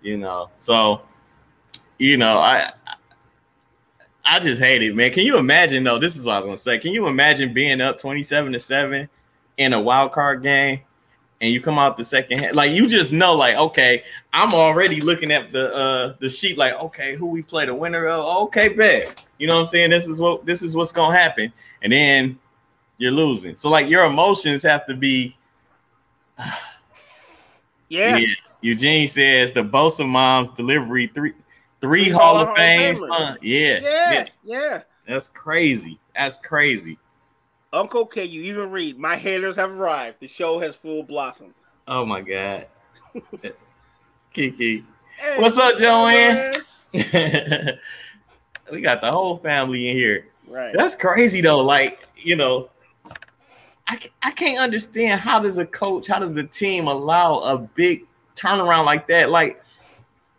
[0.00, 1.02] You know, so
[1.98, 2.72] you know, I
[4.30, 5.10] I just hate it, man.
[5.10, 5.98] Can you imagine though?
[5.98, 6.78] This is what I was gonna say.
[6.78, 9.08] Can you imagine being up 27 to 7
[9.56, 10.82] in a wild card game
[11.40, 12.54] and you come out the second hand?
[12.54, 16.74] Like you just know, like, okay, I'm already looking at the uh the sheet, like,
[16.74, 19.24] okay, who we play the winner of, okay, bet.
[19.38, 19.90] You know what I'm saying?
[19.90, 22.38] This is what this is what's gonna happen, and then
[22.98, 23.56] you're losing.
[23.56, 25.36] So like your emotions have to be
[26.38, 28.16] yeah.
[28.16, 28.26] yeah.
[28.60, 31.32] Eugene says the Bosa mom's delivery three
[31.80, 32.96] three Hall, Hall of Fame.
[33.02, 33.36] Yeah.
[33.40, 33.78] yeah.
[33.82, 35.98] yeah, yeah, That's crazy.
[36.14, 36.98] That's crazy.
[37.72, 38.98] Uncle, can you even read?
[38.98, 40.16] My haters have arrived.
[40.20, 41.54] The show has full blossomed.
[41.86, 42.66] Oh my god.
[44.32, 44.84] Kiki.
[45.18, 46.56] Hey, What's up, Joanne?
[46.92, 50.26] we got the whole family in here.
[50.48, 50.74] Right.
[50.76, 51.60] That's crazy though.
[51.62, 52.70] Like, you know,
[53.86, 58.06] I, I can't understand how does a coach, how does the team allow a big
[58.34, 59.30] turnaround like that?
[59.30, 59.59] Like,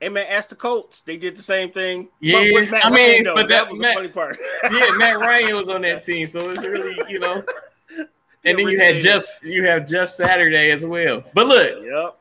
[0.01, 1.01] Hey man, ask the Colts.
[1.01, 2.09] They did the same thing.
[2.19, 4.39] Yeah, I mean, Ryan, but that, that was Matt, the funny part.
[4.71, 7.43] yeah, Matt Ryan was on that team, so it's really you know.
[8.43, 11.23] And then you had Jeff, you have Jeff Saturday as well.
[11.35, 12.17] But look, yep.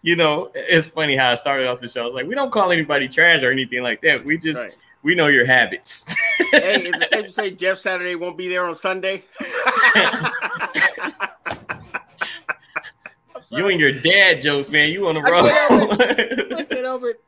[0.00, 2.04] You know, it's funny how I started off the show.
[2.04, 4.24] I was like, we don't call anybody trash or anything like that.
[4.24, 4.74] We just right.
[5.02, 6.06] we know your habits.
[6.52, 9.24] hey, is it safe to say Jeff Saturday won't be there on Sunday?
[13.50, 14.90] You and your dad jokes, man.
[14.90, 15.46] You on the roll.
[15.46, 17.22] I get over it.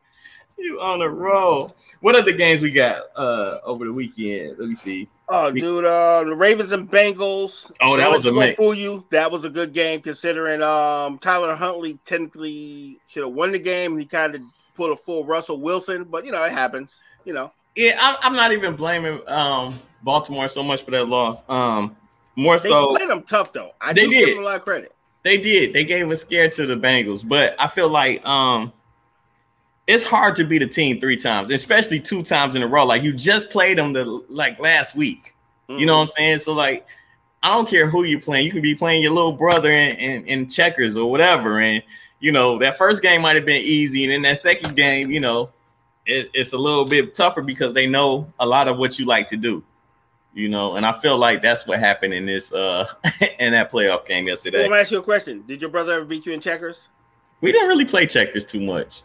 [0.59, 1.74] You on a roll.
[2.00, 4.59] What other games we got uh over the weekend?
[4.59, 5.09] Let me see.
[5.28, 7.70] Oh, dude, uh, the Ravens and Bengals.
[7.80, 8.56] Oh, that was amazing.
[8.56, 9.04] Fool you.
[9.11, 13.96] That was a good game considering um Tyler Huntley technically should have won the game.
[13.96, 14.42] He kind of
[14.74, 17.02] put a full Russell Wilson, but you know it happens.
[17.24, 17.52] You know.
[17.76, 21.42] Yeah, I'm, I'm not even blaming um Baltimore so much for that loss.
[21.48, 21.96] Um,
[22.37, 23.72] more they so played them tough though.
[23.80, 24.26] I they did.
[24.26, 24.94] give them a lot of credit.
[25.22, 25.72] They did.
[25.72, 28.72] They gave a scare to the Bengals, but I feel like um
[29.87, 32.87] it's hard to beat a team three times, especially two times in a row.
[32.87, 35.35] Like you just played them the like last week.
[35.68, 35.80] Mm-hmm.
[35.80, 36.38] You know what I'm saying?
[36.40, 36.87] So like
[37.42, 38.46] I don't care who you're playing.
[38.46, 41.61] You can be playing your little brother in, in, in checkers or whatever.
[41.61, 41.83] And
[42.20, 45.20] you know, that first game might have been easy, and then that second game, you
[45.20, 45.50] know,
[46.04, 49.26] it, it's a little bit tougher because they know a lot of what you like
[49.28, 49.64] to do
[50.35, 52.87] you know, and I feel like that's what happened in this uh
[53.38, 54.59] in that playoff game yesterday.
[54.59, 55.45] Well, let me ask you a question.
[55.47, 56.88] Did your brother ever beat you in checkers?
[57.40, 59.03] We didn't really play checkers too much.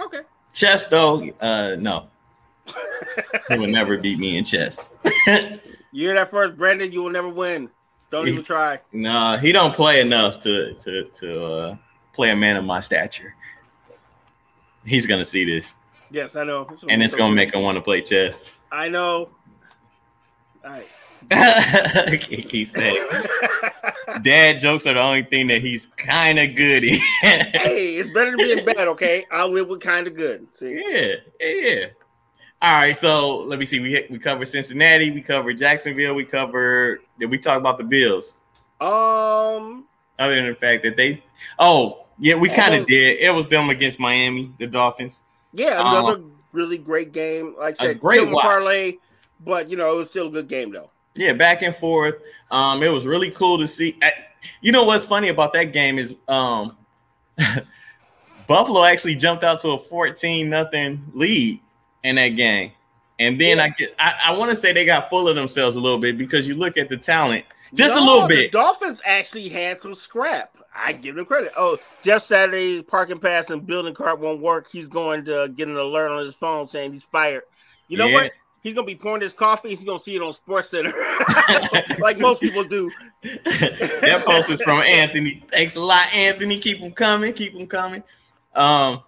[0.00, 0.20] Okay.
[0.52, 2.08] Chess though, uh no.
[3.48, 4.94] he would never beat me in chess.
[5.92, 6.92] You're that first, Brandon.
[6.92, 7.68] You will never win.
[8.10, 8.80] Don't he, even try.
[8.92, 11.76] Nah, he don't play enough to to to uh,
[12.12, 13.34] play a man of my stature.
[14.84, 15.74] He's gonna see this.
[16.10, 16.68] Yes, I know.
[16.72, 18.44] It's and it's gonna make him want to play chess.
[18.72, 19.30] I know.
[20.70, 20.86] All right.
[22.22, 22.96] he said,
[24.22, 28.30] "Dad jokes are the only thing that he's kind of good in." hey, it's better
[28.30, 28.88] than being bad.
[28.88, 30.48] Okay, I'll live with kind of good.
[30.56, 30.82] See?
[30.88, 31.86] Yeah, yeah.
[32.62, 33.80] All right, so let me see.
[33.80, 37.00] We we covered Cincinnati, we covered Jacksonville, we covered.
[37.18, 38.40] Did we talk about the Bills?
[38.80, 39.86] Um,
[40.18, 41.22] other than the fact that they,
[41.58, 43.18] oh yeah, we kind of did.
[43.18, 45.24] It was them against Miami, the Dolphins.
[45.52, 47.54] Yeah, another um, really great game.
[47.58, 48.96] Like I said, great parlay
[49.44, 50.90] but you know, it was still a good game though.
[51.14, 52.16] Yeah, back and forth.
[52.50, 53.98] Um, it was really cool to see.
[54.60, 56.76] You know what's funny about that game is um,
[58.46, 61.60] Buffalo actually jumped out to a 14 nothing lead
[62.04, 62.72] in that game.
[63.18, 63.64] And then yeah.
[63.64, 66.16] I get I, I want to say they got full of themselves a little bit
[66.16, 68.52] because you look at the talent just no, a little bit.
[68.52, 70.56] Dolphins actually had some scrap.
[70.74, 71.52] I give him credit.
[71.56, 74.68] Oh, Jeff Saturday parking pass and building cart won't work.
[74.70, 77.42] He's going to get an alert on his phone saying he's fired.
[77.88, 78.14] You know yeah.
[78.14, 78.32] what?
[78.62, 79.70] He's gonna be pouring his coffee.
[79.70, 80.92] He's gonna see it on Sports Center,
[81.98, 82.90] like most people do.
[83.22, 85.42] that post is from Anthony.
[85.48, 86.58] Thanks a lot, Anthony.
[86.60, 87.32] Keep them coming.
[87.32, 88.02] Keep them coming.
[88.54, 89.02] Um,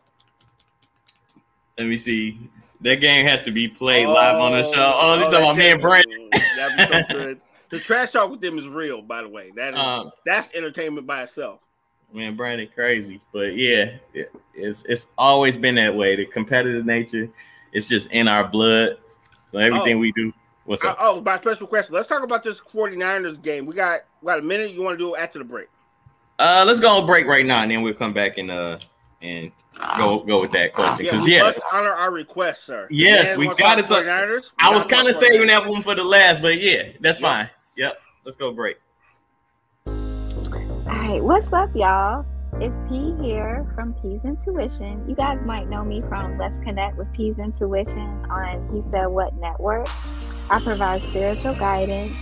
[1.77, 2.39] let me see.
[2.81, 4.93] That game has to be played oh, live on the show.
[4.95, 6.29] Oh, oh talking about me and Brandon.
[6.57, 7.41] That'd be so good.
[7.71, 9.51] The trash talk with them is real, by the way.
[9.55, 11.61] That is um, that's entertainment by itself.
[12.13, 16.17] Man, Brandon, crazy, but yeah, it, it's it's always been that way.
[16.17, 17.31] The competitive nature,
[17.73, 18.99] it's just in our blood.
[19.53, 20.33] So everything oh, we do.
[20.65, 20.97] What's up?
[21.01, 21.95] oh, by special question.
[21.95, 23.67] Let's talk about this 49ers game.
[23.67, 24.73] We got we got a minute.
[24.73, 25.69] You want to do it after the break?
[26.39, 28.79] Uh, let's go on break right now, and then we'll come back and uh
[29.21, 29.53] and
[29.99, 31.05] go go with that question.
[31.05, 32.87] Because yeah, let's honor our request, sir.
[32.91, 34.05] Yes, we got to talk.
[34.07, 37.31] I was kind of saving that one for the last, but yeah, that's yep.
[37.31, 37.51] fine.
[37.77, 37.99] Yep.
[38.25, 38.79] Let's go break.
[39.87, 39.95] All
[40.87, 41.23] right.
[41.23, 42.25] What's up, y'all?
[42.61, 45.09] It's P here from P's Intuition.
[45.09, 49.35] You guys might know me from Let's Connect with P's Intuition on He Said What
[49.37, 49.89] Network.
[50.51, 52.15] I provide spiritual guidance,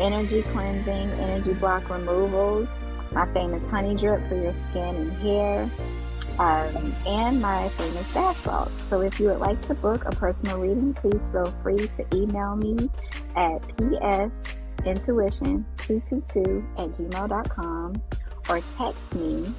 [0.00, 2.68] energy cleansing, energy block removals,
[3.12, 5.70] my famous honey drip for your skin and hair,
[6.38, 8.72] um, and my famous bath salt.
[8.90, 12.56] So if you would like to book a personal reading, please feel free to email
[12.56, 12.90] me
[13.36, 13.62] at
[14.82, 18.02] psintuition222 at gmail.com
[18.48, 19.54] or text me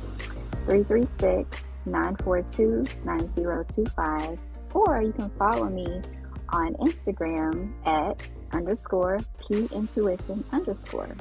[1.85, 4.39] 336-942-9025
[4.73, 6.01] or you can follow me
[6.49, 8.21] on Instagram at
[8.51, 11.15] underscore P intuition underscore.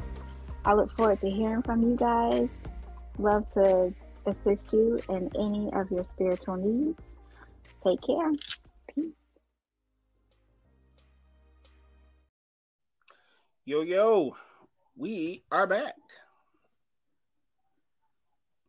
[0.64, 2.48] I look forward to hearing from you guys.
[3.18, 3.94] Love to
[4.26, 7.02] assist you in any of your spiritual needs.
[7.84, 8.32] Take care.
[8.94, 9.12] Peace.
[13.64, 14.36] Yo, yo,
[14.96, 15.94] we are back.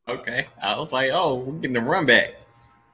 [0.10, 0.48] Okay.
[0.64, 2.36] I was like, oh, we're getting the run back.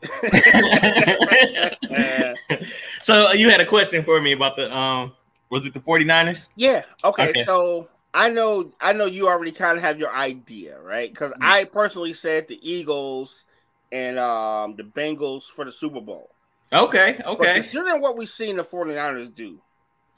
[3.02, 5.14] so you had a question for me about the um
[5.50, 6.50] was it the 49ers?
[6.56, 6.84] Yeah.
[7.04, 7.30] Okay.
[7.30, 7.44] okay.
[7.44, 11.12] So I know I know you already kind of have your idea, right?
[11.12, 11.44] Because mm-hmm.
[11.44, 13.46] I personally said the Eagles
[13.92, 16.32] and um the Bengals for the Super Bowl.
[16.74, 17.36] Okay, okay.
[17.38, 19.60] But considering what we've seen the 49ers do,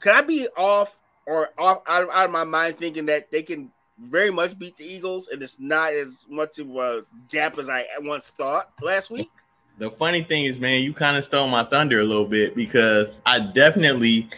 [0.00, 3.42] could I be off or off out of, out of my mind thinking that they
[3.42, 7.68] can very much beat the Eagles, and it's not as much of a gap as
[7.68, 9.30] I once thought last week.
[9.78, 13.14] The funny thing is, man, you kind of stole my thunder a little bit because
[13.24, 14.28] I definitely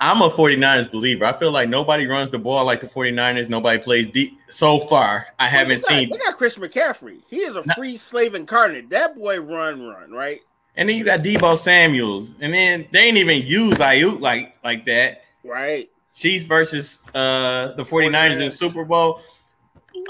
[0.00, 1.24] I'm a 49ers believer.
[1.24, 3.48] I feel like nobody runs the ball like the 49ers.
[3.48, 5.28] Nobody plays deep so far.
[5.38, 6.10] I haven't got, seen.
[6.10, 7.22] They got Chris McCaffrey.
[7.28, 8.90] He is a free slave incarnate.
[8.90, 10.40] That boy run, run, right?
[10.76, 14.84] And then you got Deebo Samuels, and then they ain't even use Aiyuk like like
[14.86, 15.22] that.
[15.44, 15.88] Right.
[16.14, 18.40] Chiefs versus uh the 49ers, 49ers.
[18.40, 19.20] in Super Bowl.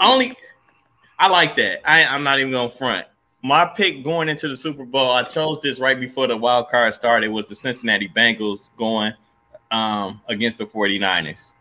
[0.00, 0.36] Only
[1.18, 1.80] I like that.
[1.88, 3.06] I, I'm not even gonna front.
[3.42, 6.94] My pick going into the Super Bowl, I chose this right before the wild card
[6.94, 9.12] started, was the Cincinnati Bengals going
[9.70, 11.52] um, against the 49ers.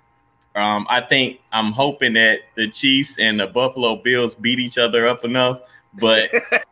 [0.56, 5.08] Um, I think I'm hoping that the Chiefs and the Buffalo Bills beat each other
[5.08, 5.62] up enough,
[6.00, 6.30] but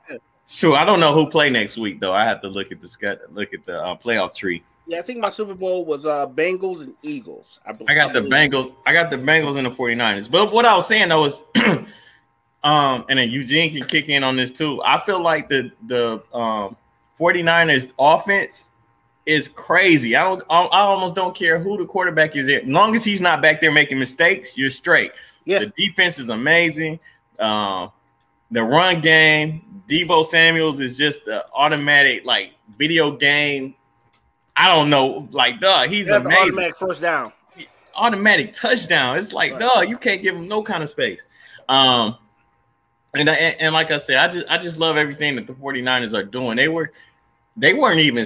[0.48, 2.14] sure, I don't know who play next week though.
[2.14, 4.64] I have to look at the look at the uh, playoff tree.
[4.92, 7.62] Yeah, I think my Super Bowl was uh Bengals and Eagles.
[7.66, 8.76] I, I got the Bengals.
[8.86, 10.30] I got the Bengals and the 49ers.
[10.30, 11.42] But what I was saying though is
[12.66, 14.82] um and then Eugene can kick in on this too.
[14.84, 16.76] I feel like the the um
[17.18, 18.68] 49ers offense
[19.26, 20.18] is crazy.
[20.18, 22.60] I don't I almost don't care who the quarterback is there.
[22.60, 25.14] As long as he's not back there making mistakes, you're straight.
[25.46, 25.60] Yeah.
[25.60, 27.00] The defense is amazing.
[27.40, 27.94] Um
[28.52, 33.76] the run game, Deebo Samuels is just the automatic like video game
[34.56, 36.50] I don't know, like, duh, he's That's amazing.
[36.50, 37.32] Automatic first down,
[37.96, 39.18] automatic touchdown.
[39.18, 39.60] It's like, right.
[39.60, 41.26] duh, you can't give him no kind of space.
[41.70, 42.18] Um,
[43.14, 46.14] and, and, and like I said, I just I just love everything that the 49ers
[46.14, 46.58] are doing.
[46.58, 46.92] They were
[47.58, 48.26] they weren't even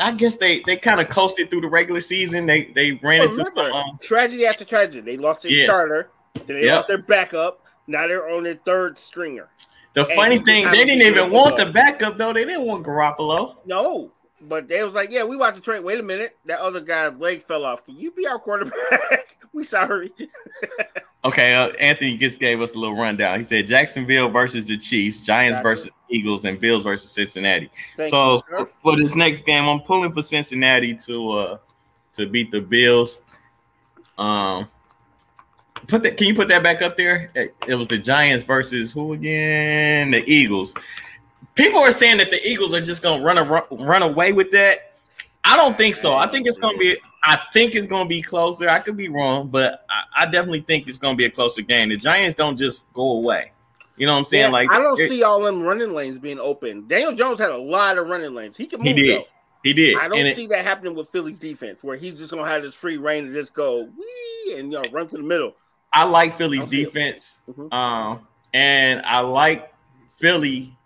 [0.00, 2.46] I guess they they kind of coasted through the regular season.
[2.46, 5.00] They they ran oh, into some, um, tragedy after tragedy.
[5.00, 5.66] They lost their yeah.
[5.66, 6.10] starter,
[6.46, 6.76] then they yep.
[6.76, 7.60] lost their backup.
[7.86, 9.48] Now they're on their third stringer.
[9.94, 12.32] The and funny thing, they didn't even want the backup though.
[12.32, 13.56] They didn't want Garoppolo.
[13.66, 14.10] No,
[14.48, 15.84] but they was like, yeah, we watched the trade.
[15.84, 17.84] Wait a minute, that other guy's leg fell off.
[17.84, 19.38] Can you be our quarterback?
[19.52, 20.12] we sorry.
[21.24, 23.38] okay, uh, Anthony just gave us a little rundown.
[23.38, 27.70] He said Jacksonville versus the Chiefs, Giants versus Eagles, and Bills versus Cincinnati.
[27.96, 31.58] Thank so you, for this next game, I'm pulling for Cincinnati to uh
[32.14, 33.22] to beat the Bills.
[34.18, 34.68] Um,
[35.86, 36.16] put that.
[36.16, 37.30] Can you put that back up there?
[37.34, 40.10] It was the Giants versus who again?
[40.10, 40.74] The Eagles
[41.54, 43.44] people are saying that the Eagles are just going to run a,
[43.84, 44.92] run away with that.
[45.44, 46.14] I don't think so.
[46.14, 48.68] I think it's going to be I think it's going to be closer.
[48.68, 51.62] I could be wrong, but I, I, definitely think it's going to be a closer
[51.62, 51.88] game.
[51.90, 53.52] The Giants don't just go away.
[53.96, 54.46] You know what I'm saying?
[54.46, 56.88] Yeah, like I don't it- see all them running lanes being open.
[56.88, 58.56] Daniel Jones had a lot of running lanes.
[58.56, 58.88] He can move.
[58.88, 59.18] He did.
[59.20, 59.24] though.
[59.62, 59.96] He did.
[59.98, 62.62] I don't And it- see that happening with Philly defense, where he's just gonna have
[62.62, 65.54] this free reign to just go wee and you know run to the middle.
[65.92, 66.70] I like Philly's it.
[66.70, 67.72] defense, Mhm.
[67.72, 69.72] um, and I like
[70.16, 70.76] Philly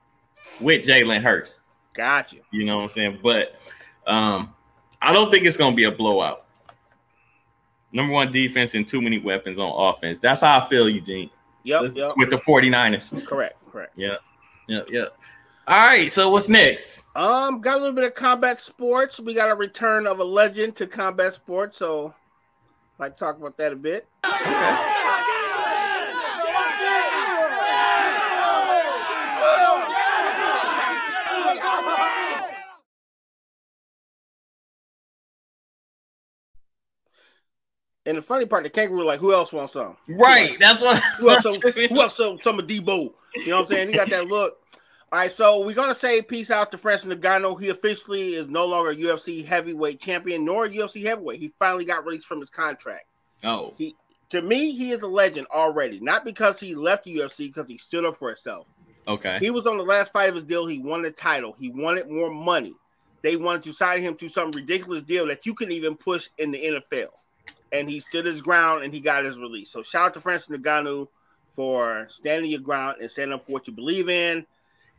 [0.61, 1.61] with Jalen Hurts.
[1.95, 2.37] Gotcha.
[2.51, 3.19] You know what I'm saying?
[3.23, 3.55] But
[4.07, 4.55] um,
[5.01, 6.45] I don't think it's going to be a blowout.
[7.93, 10.21] Number one defense and too many weapons on offense.
[10.21, 11.31] That's how I feel, Eugene.
[11.65, 11.83] Yep.
[11.95, 12.13] Yep.
[12.17, 13.25] With the 49ers.
[13.27, 13.57] Correct.
[13.71, 13.93] Correct.
[13.97, 14.17] Yeah.
[14.69, 14.83] Yeah.
[14.89, 15.07] Yeah.
[15.67, 16.11] All right.
[16.13, 17.05] So what's next?
[17.17, 19.19] Um, got a little bit of combat sports.
[19.19, 22.15] We got a return of a legend to combat sports, so
[22.99, 24.07] I'd like to talk about that a bit.
[38.07, 39.97] And the funny part, the kangaroo like, who else wants some?
[40.09, 40.57] Right.
[40.61, 41.03] That's what.
[41.19, 41.43] Who else?
[41.43, 42.17] Some, who else?
[42.17, 43.13] Some, some of Deebo.
[43.35, 43.89] You know what I'm saying?
[43.89, 44.59] He got that look.
[45.13, 47.61] All right, so we're gonna say peace out to Francis Ngannou.
[47.61, 51.39] He officially is no longer UFC heavyweight champion nor UFC heavyweight.
[51.39, 53.07] He finally got released from his contract.
[53.45, 53.73] Oh.
[53.79, 53.95] he
[54.31, 56.01] To me, he is a legend already.
[56.01, 58.67] Not because he left the UFC, because he stood up for himself.
[59.07, 59.39] Okay.
[59.41, 60.67] He was on the last fight of his deal.
[60.67, 61.55] He won the title.
[61.57, 62.75] He wanted more money.
[63.23, 66.51] They wanted to sign him to some ridiculous deal that you couldn't even push in
[66.51, 66.59] the
[66.93, 67.11] NFL.
[67.73, 69.71] And he stood his ground and he got his release.
[69.71, 71.09] So shout out to Francis Ngannou
[71.51, 74.47] for standing your ground and standing up for what you believe in.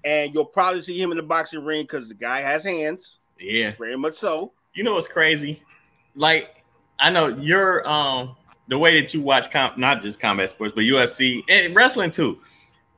[0.03, 3.71] And you'll probably see him in the boxing ring because the guy has hands, Yeah.
[3.77, 4.51] very much so.
[4.73, 5.61] You know what's crazy?
[6.15, 6.63] Like
[6.99, 8.35] I know you're um
[8.67, 12.39] the way that you watch com- not just combat sports but UFC and wrestling too.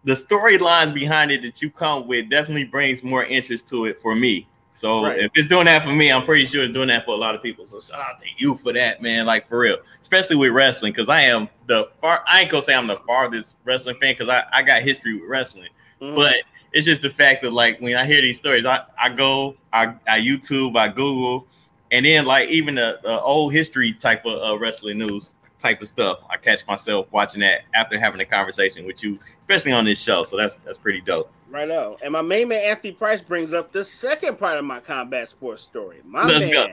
[0.04, 4.16] The storylines behind it that you come with definitely brings more interest to it for
[4.16, 4.48] me.
[4.80, 5.20] So Right.
[5.20, 7.36] if it's doing that for me, I'm pretty sure it's doing that for a lot
[7.36, 7.68] of people.
[7.68, 9.26] So shout out to you for that, man.
[9.26, 12.24] Like for real, especially with wrestling, because I am the far.
[12.28, 15.30] I ain't gonna say I'm the farthest wrestling fan because I, I got history with
[15.30, 15.70] wrestling
[16.02, 16.16] Mhm.
[16.16, 16.36] but
[16.72, 19.96] it's just the fact that like when I hear these stories, I, I go, I,
[20.08, 21.46] I YouTube, I Google,
[21.92, 25.88] and then like even the, the old history type of uh, wrestling news type of
[25.88, 30.00] stuff, I catch myself watching that after having a conversation with you, especially on this
[30.00, 30.24] show.
[30.24, 31.32] So that's that's pretty dope.
[31.50, 31.98] Right on.
[32.02, 35.62] And my main man Anthony Price brings up the second part of my combat sports
[35.62, 35.98] story.
[36.06, 36.68] My Let's man, go.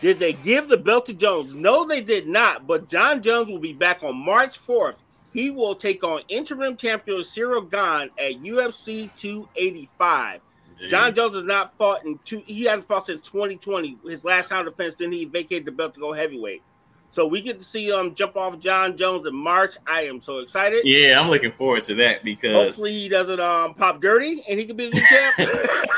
[0.00, 1.54] did they give the belt to Jones?
[1.54, 2.66] No, they did not.
[2.66, 4.96] But Jon Jones will be back on March 4th.
[5.32, 10.40] He will take on interim champion Ciryl Gane at UFC 285.
[10.88, 12.42] Jon Jones has not fought in two.
[12.46, 13.98] He hasn't fought since 2020.
[14.04, 16.62] His last time defense, then he vacated the belt to go heavyweight.
[17.14, 19.76] So we get to see him jump off Jon Jones in March.
[19.86, 20.80] I am so excited.
[20.84, 24.66] Yeah, I'm looking forward to that because Hopefully he doesn't um pop dirty and he
[24.66, 25.36] can be the new champ.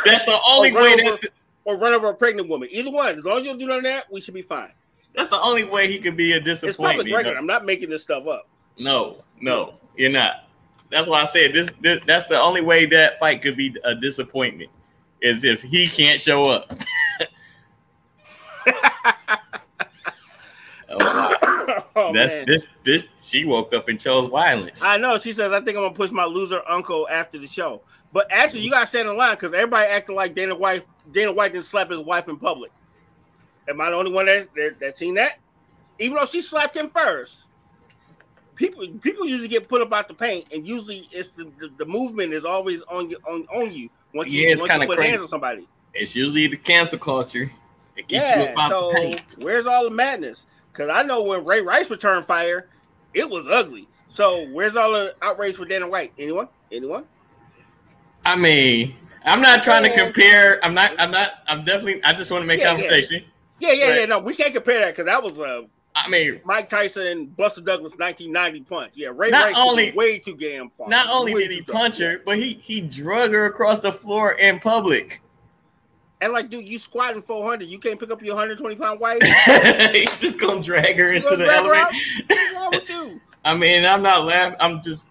[0.05, 1.31] that's the only way over- that
[1.65, 2.69] or run over a pregnant woman.
[2.71, 3.19] Either one.
[3.19, 4.71] As long as you don't do none of that, we should be fine.
[5.15, 7.01] that's the only way he could be a disappointment.
[7.01, 7.39] It's public record.
[7.39, 8.47] I'm not making this stuff up.
[8.79, 10.49] No, no, you're not.
[10.91, 11.99] That's why I said this, this.
[12.07, 14.71] That's the only way that fight could be a disappointment
[15.23, 16.79] is if he can't show up.
[22.09, 22.47] oh, That's man.
[22.47, 22.67] this.
[22.85, 24.83] This she woke up and chose violence.
[24.85, 25.19] I know.
[25.19, 27.81] She says, I think I'm gonna push my loser uncle after the show.
[28.13, 30.87] But actually, you gotta stand in line because everybody acting like Dana White.
[31.13, 32.71] Dana White didn't slap his wife in public.
[33.69, 35.39] Am I the only one that that, that seen that?
[35.99, 37.49] Even though she slapped him first.
[38.55, 41.85] People people usually get put up out the paint, and usually it's the, the, the
[41.85, 44.87] movement is always on you on, on you once you, Yeah, it's once you kinda
[44.87, 45.11] put crazy.
[45.11, 45.69] hands on somebody.
[45.93, 47.51] It's usually the cancel culture.
[47.97, 49.23] It keeps you Yeah, up out so the paint.
[49.41, 50.47] where's all the madness?
[50.77, 52.69] Because I know when Ray Rice returned fire,
[53.15, 53.89] it was ugly.
[54.09, 56.13] So where's all the outrage for Dana White?
[56.19, 56.49] Anyone?
[56.71, 57.05] Anyone?
[58.27, 60.63] I mean, I'm not trying to uh, compare.
[60.65, 60.93] I'm not.
[60.99, 61.31] I'm not.
[61.47, 62.03] I'm definitely.
[62.05, 62.77] I just want to make Yeah, yeah.
[62.77, 63.25] conversation.
[63.59, 64.01] Yeah, yeah, Right.
[64.01, 64.05] yeah.
[64.07, 67.97] No, we can't compare that because that was a I mean, Mike Tyson, Buster Douglas,
[67.97, 68.93] 1990 punch.
[68.97, 70.89] Yeah, Ray Not Rice was only- way too damn far.
[70.91, 72.09] not only Way did he punch far.
[72.09, 75.23] her, but he he drug her across the floor in public.
[76.21, 79.23] And like, dude, you squatting 400, you can't pick up your 120 pound wife.
[79.93, 81.87] He's just gonna drag her You into the elevator.
[82.27, 83.21] What's wrong with you?
[83.45, 84.57] I mean, I'm not laughing.
[84.61, 85.09] I'm just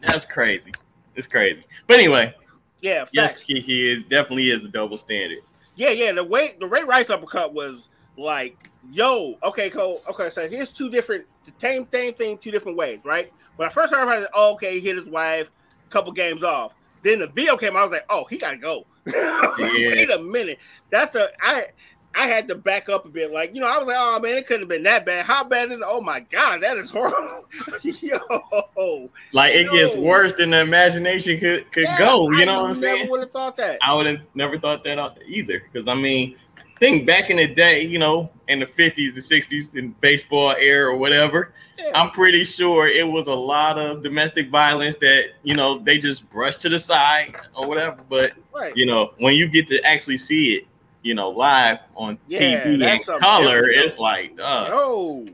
[0.00, 0.72] that's crazy.
[1.14, 1.64] It's crazy.
[1.86, 2.34] But anyway,
[2.80, 3.10] Yeah, facts.
[3.12, 5.38] yes, he, is definitely is a double standard.
[5.74, 6.12] Yeah, yeah.
[6.12, 10.02] The way the Ray Rice uppercut was like, yo, okay, Cole.
[10.08, 13.32] Okay, so here's two different, the same same thing, two different ways, right?
[13.56, 15.50] When I first heard about it, oh, okay, he hit his wife,
[15.86, 16.74] a couple games off.
[17.02, 18.86] Then the video came, out, I was like, oh, he gotta go.
[19.58, 20.58] Wait a minute,
[20.90, 21.66] that's the I.
[22.14, 24.36] I had to back up a bit, like you know, I was like, "Oh man,
[24.36, 25.26] it couldn't have been that bad.
[25.26, 25.84] How bad is it?
[25.86, 27.46] Oh my god, that is horrible."
[27.82, 32.28] Yo, Like it gets worse than the imagination could could Yeah, go.
[32.30, 33.00] You I know what I'm saying?
[33.00, 33.78] Never would have thought that.
[33.82, 35.62] I would have never thought that out either.
[35.70, 36.34] Because I mean,
[36.78, 40.92] think back in the day, you know, in the 50s and 60s in baseball era
[40.92, 41.90] or whatever, yeah.
[41.94, 46.28] I'm pretty sure it was a lot of domestic violence that, you know, they just
[46.30, 47.98] brushed to the side or whatever.
[48.08, 48.72] But, right.
[48.76, 50.66] you know, when you get to actually see it,
[51.02, 55.26] you know, live on yeah, TV and color, it's like, uh, oh,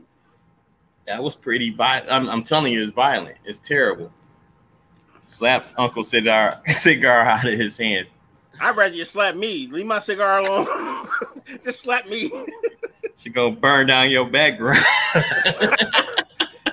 [1.07, 2.11] that was pretty violent.
[2.11, 3.37] I'm, I'm, telling you, it's violent.
[3.45, 4.11] It's terrible.
[5.21, 8.07] Slaps Uncle Cigar cigar out of his hand.
[8.59, 9.67] I'd rather you slap me.
[9.67, 10.67] Leave my cigar alone.
[11.63, 12.31] Just slap me.
[13.15, 14.83] she gonna burn down your background.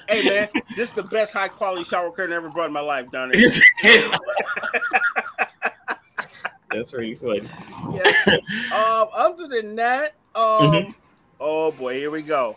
[0.09, 2.80] hey man, this is the best high quality shower curtain I ever brought in my
[2.80, 3.41] life, down there.
[6.70, 7.43] That's really funny.
[7.93, 8.37] Yeah.
[8.74, 10.91] Um, other than that, um, mm-hmm.
[11.39, 12.57] oh boy, here we go.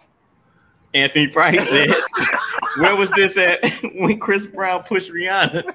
[0.94, 2.06] Anthony Price says,
[2.78, 3.62] "Where was this at
[3.96, 5.74] when Chris Brown pushed Rihanna?"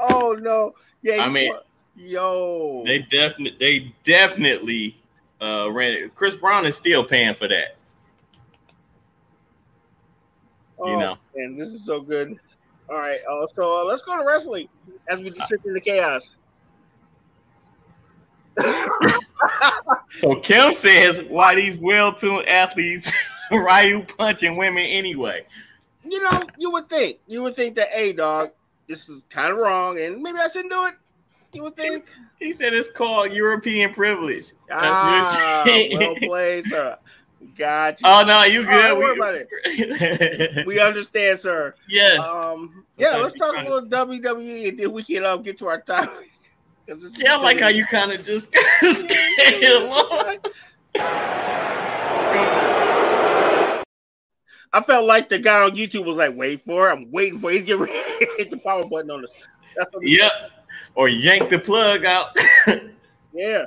[0.00, 1.22] Oh no, yeah.
[1.22, 1.52] I mean,
[1.96, 4.96] yo, they definitely, they definitely
[5.40, 6.14] uh ran it.
[6.14, 7.76] Chris Brown is still paying for that.
[10.78, 12.38] Oh, you know, and this is so good.
[12.88, 14.68] All right, uh, so uh, let's go to wrestling
[15.08, 16.36] as we just sit in the chaos.
[20.16, 23.12] so Kim says, "Why these well-tuned athletes
[23.50, 25.44] Ryu punching women anyway?"
[26.04, 28.50] You know, you would think, you would think that, hey, dog,
[28.86, 30.94] this is kind of wrong, and maybe I shouldn't do it.
[31.56, 32.04] You would think.
[32.38, 34.52] He said it's called European privilege.
[34.68, 36.98] That's ah, well played, sir.
[37.56, 38.06] Got you.
[38.06, 38.90] Oh no, you good?
[38.90, 40.66] Oh, we, about it.
[40.66, 41.74] we understand, sir.
[41.88, 42.18] Yes.
[42.18, 42.84] Um.
[42.98, 43.16] yeah.
[43.16, 46.30] Let's talk about WWE, and then we can um, get to our topic.
[47.16, 50.38] Yeah, I like how you kind of just skate along.
[54.72, 56.92] I felt like the guy on YouTube was like, "Wait for it!
[56.92, 57.66] I'm waiting for it.
[57.66, 57.86] to
[58.38, 60.30] hit the power button on this." That's what yep.
[60.96, 62.36] Or yank the plug out.
[63.32, 63.66] yeah.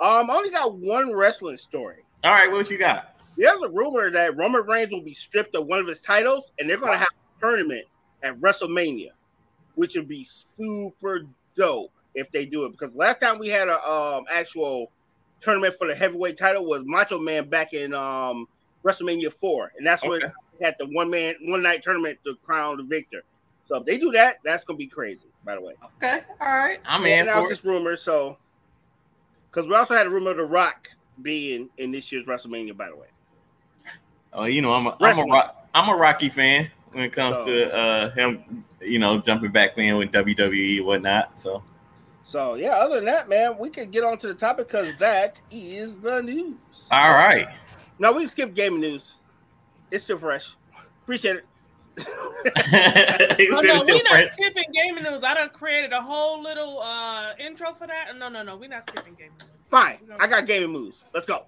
[0.00, 2.04] Um, I only got one wrestling story.
[2.24, 3.16] All right, what you got?
[3.36, 6.68] There's a rumor that Roman Reigns will be stripped of one of his titles, and
[6.68, 7.84] they're going to have a tournament
[8.22, 9.10] at WrestleMania,
[9.74, 11.26] which would be super
[11.56, 12.72] dope if they do it.
[12.72, 14.90] Because last time we had a um actual
[15.40, 18.46] tournament for the heavyweight title was Macho Man back in um
[18.84, 20.10] WrestleMania four, and that's okay.
[20.10, 23.22] when had the one man one night tournament to crown the victor.
[23.66, 25.27] So if they do that, that's gonna be crazy.
[25.44, 25.74] By the way.
[25.96, 26.22] Okay.
[26.40, 26.80] All right.
[26.86, 27.26] I'm yeah, in.
[27.26, 27.96] That was just rumor.
[27.96, 28.36] So
[29.50, 30.88] because we also had a rumor of The Rock
[31.22, 32.76] being in this year's WrestleMania.
[32.76, 33.06] By the way.
[34.32, 37.38] Oh, you know I'm a I'm a, rock, I'm a Rocky fan when it comes
[37.38, 41.38] so, to uh him, you know, jumping back in with WWE and whatnot.
[41.40, 41.62] So.
[42.24, 45.40] So yeah, other than that, man, we could get on to the topic because that
[45.50, 46.56] is the news.
[46.90, 47.46] All right.
[47.98, 49.14] Now we skip gaming news.
[49.90, 50.54] It's still fresh.
[51.02, 51.46] Appreciate it.
[52.06, 55.24] oh, no, we're not skipping gaming news.
[55.24, 58.16] I done created a whole little uh intro for that.
[58.16, 59.48] No, no, no, we're not skipping gaming news.
[59.66, 61.06] Fine, I got gaming news.
[61.12, 61.44] Let's go.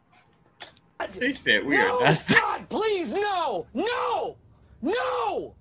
[1.19, 4.37] He said we no, are God, please, no, no,
[4.83, 5.55] no.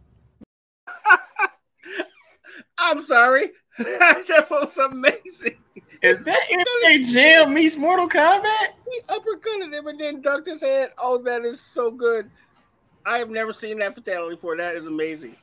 [2.77, 3.51] I'm sorry.
[3.77, 5.57] that was amazing.
[6.01, 8.69] Is that NBA Jam meets Mortal Kombat?
[8.89, 10.91] He uppercutted him and then ducked his head.
[10.97, 12.29] Oh, that is so good.
[13.09, 14.55] I have never seen that fatality before.
[14.55, 15.35] That is amazing.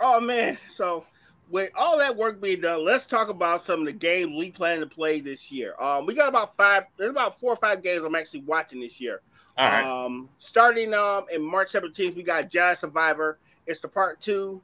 [0.00, 0.58] Oh man.
[0.68, 1.04] So
[1.48, 4.80] with all that work being done, let's talk about some of the games we plan
[4.80, 5.80] to play this year.
[5.80, 6.86] Um, we got about five.
[6.96, 9.20] There's about four or five games I'm actually watching this year.
[9.56, 9.84] All right.
[9.84, 13.38] Um, starting um in March 17th, we got Jedi Survivor.
[13.68, 14.60] It's the part two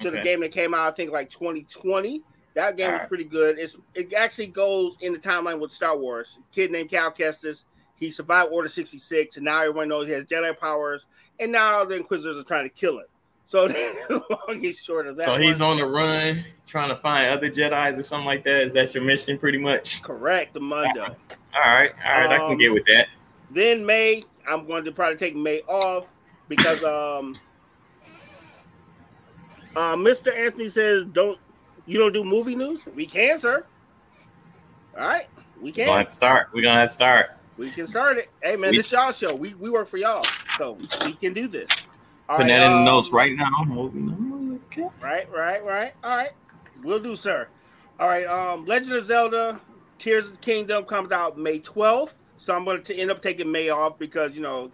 [0.00, 0.16] to okay.
[0.16, 2.22] the game that came out, I think, like 2020.
[2.54, 3.60] That game All was pretty good.
[3.60, 6.40] It's it actually goes in the timeline with Star Wars.
[6.40, 7.66] A kid named Cal Kestis.
[8.02, 11.06] He survived Order 66, and now everyone knows he has Jedi powers.
[11.38, 13.06] And now the Inquisitors are trying to kill him.
[13.44, 13.66] So
[14.10, 15.26] long and short of that.
[15.26, 15.70] So he's one.
[15.70, 18.62] on the run, trying to find other Jedi's or something like that.
[18.62, 20.02] Is that your mission, pretty much?
[20.02, 21.02] Correct, the Mundo.
[21.02, 21.14] All
[21.54, 23.06] right, all right, um, I can get with that.
[23.52, 26.06] Then May, I'm going to probably take May off
[26.48, 27.34] because um
[29.76, 30.36] uh, Mr.
[30.36, 31.38] Anthony says, "Don't
[31.86, 32.84] you don't do movie news?
[32.96, 33.64] We can, sir.
[34.98, 35.28] All right,
[35.60, 35.86] we can.
[35.86, 36.48] We're gonna start.
[36.52, 37.36] We're gonna start.
[37.56, 38.30] We can start it.
[38.42, 39.34] Hey man, we, this y'all show.
[39.34, 40.24] We we work for y'all,
[40.58, 41.70] so we can do this.
[42.28, 43.50] All putting right, that in um, the notes right now.
[44.66, 44.88] Okay.
[45.02, 45.92] Right, right, right.
[46.02, 46.30] All right,
[46.82, 47.48] we'll do, sir.
[48.00, 48.26] All right.
[48.26, 49.60] Um, Legend of Zelda:
[49.98, 52.18] Tears of the Kingdom comes out May twelfth.
[52.36, 54.72] So I'm going to end up taking May off because you know,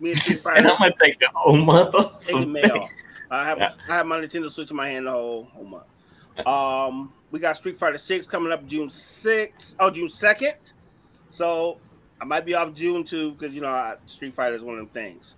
[0.00, 2.26] me and I'm gonna take the whole month off.
[2.26, 2.90] Taking May off.
[3.30, 3.70] I have yeah.
[3.88, 6.46] I have my Nintendo Switch in my hand the whole whole month.
[6.46, 9.76] Um, we got Street Fighter Six coming up June sixth.
[9.78, 10.54] Oh, June second.
[11.30, 11.78] So
[12.20, 14.88] I might be off June too because you know Street Fighter is one of them
[14.88, 15.34] things.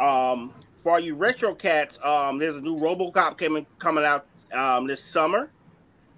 [0.00, 0.52] Um,
[0.82, 5.02] for all you retro cats, um, there's a new RoboCop coming coming out um, this
[5.02, 5.50] summer,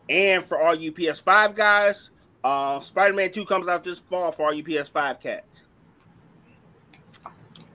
[0.08, 2.10] and for all you PS5 guys,
[2.44, 5.62] Uh, Spider Man 2 comes out this fall for all you PS5 cats.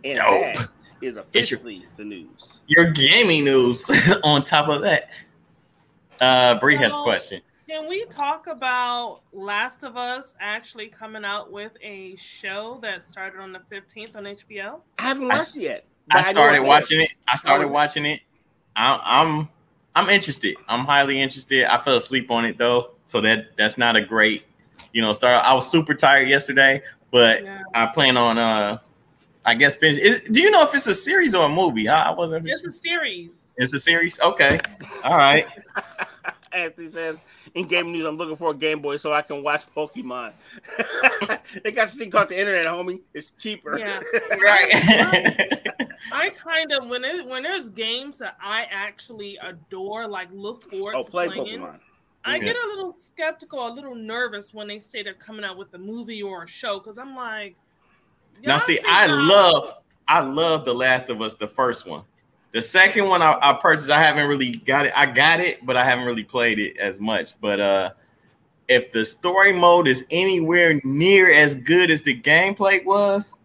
[0.03, 0.25] And Dope.
[0.55, 0.69] that
[1.01, 2.61] is It's your- officially the news.
[2.67, 3.89] Your gaming news
[4.23, 5.09] on top of that.
[6.21, 7.41] Uh Bree has a So- question.
[7.75, 13.41] Can we talk about Last of Us actually coming out with a show that started
[13.41, 14.79] on the 15th on HBO?
[14.97, 15.85] I haven't I- watched it yet.
[16.09, 17.09] I started it's watching it.
[17.27, 17.73] I started is it?
[17.73, 18.21] watching it.
[18.77, 19.49] I, I'm
[19.93, 20.55] I'm interested.
[20.69, 21.65] I'm highly interested.
[21.65, 24.45] I fell asleep on it though, so that that's not a great,
[24.93, 25.43] you know, start.
[25.43, 27.61] I was super tired yesterday, but Yeah.
[27.73, 28.77] I plan on uh,
[29.45, 29.99] I guess finish.
[29.99, 31.89] Is, do you know if it's a series or a movie?
[31.89, 32.47] I, I wasn't.
[32.47, 33.53] It's a series.
[33.57, 34.17] It's a series.
[34.21, 34.61] Okay,
[35.03, 35.45] all right.
[36.53, 37.19] Anthony says,
[37.61, 40.33] in game news, I'm looking for a Game Boy so I can watch Pokemon.
[41.63, 42.99] they got this thing called the internet, homie.
[43.13, 43.79] It's cheaper.
[43.79, 44.01] Yeah.
[44.43, 45.49] right.
[46.11, 50.95] I kind of when it when there's games that I actually adore, like look forward
[50.97, 51.61] oh, to play playing.
[51.61, 51.79] Pokemon.
[52.25, 52.43] I Yeah.
[52.43, 55.77] get a little skeptical, a little nervous when they say they're coming out with a
[55.77, 57.55] movie or a show because I'm like,
[58.43, 59.73] now y'all see, I how- love,
[60.07, 62.03] I love The Last of Us, the first one.
[62.55, 64.93] The second one I, I purchased, I haven't really got it.
[64.95, 67.39] I got it, but I haven't really played it as much.
[67.41, 67.89] But uh
[68.69, 73.37] if the story mode is anywhere near as good as the gameplay was,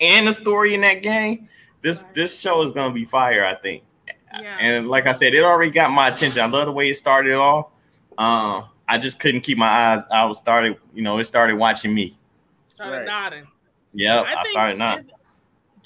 [0.00, 1.48] and the story in that game,
[1.82, 3.44] this this show is gonna be fire.
[3.44, 3.84] I think.
[4.36, 4.56] Yeah.
[4.58, 6.42] And like I said, it already got my attention.
[6.42, 7.68] I love the way it started off.
[8.18, 10.02] Um, I just couldn't keep my eyes.
[10.10, 12.18] I was started, you know, it started watching me.
[12.66, 13.06] started Right.
[13.06, 13.46] nodding.
[13.94, 15.04] Yep, I, think started not.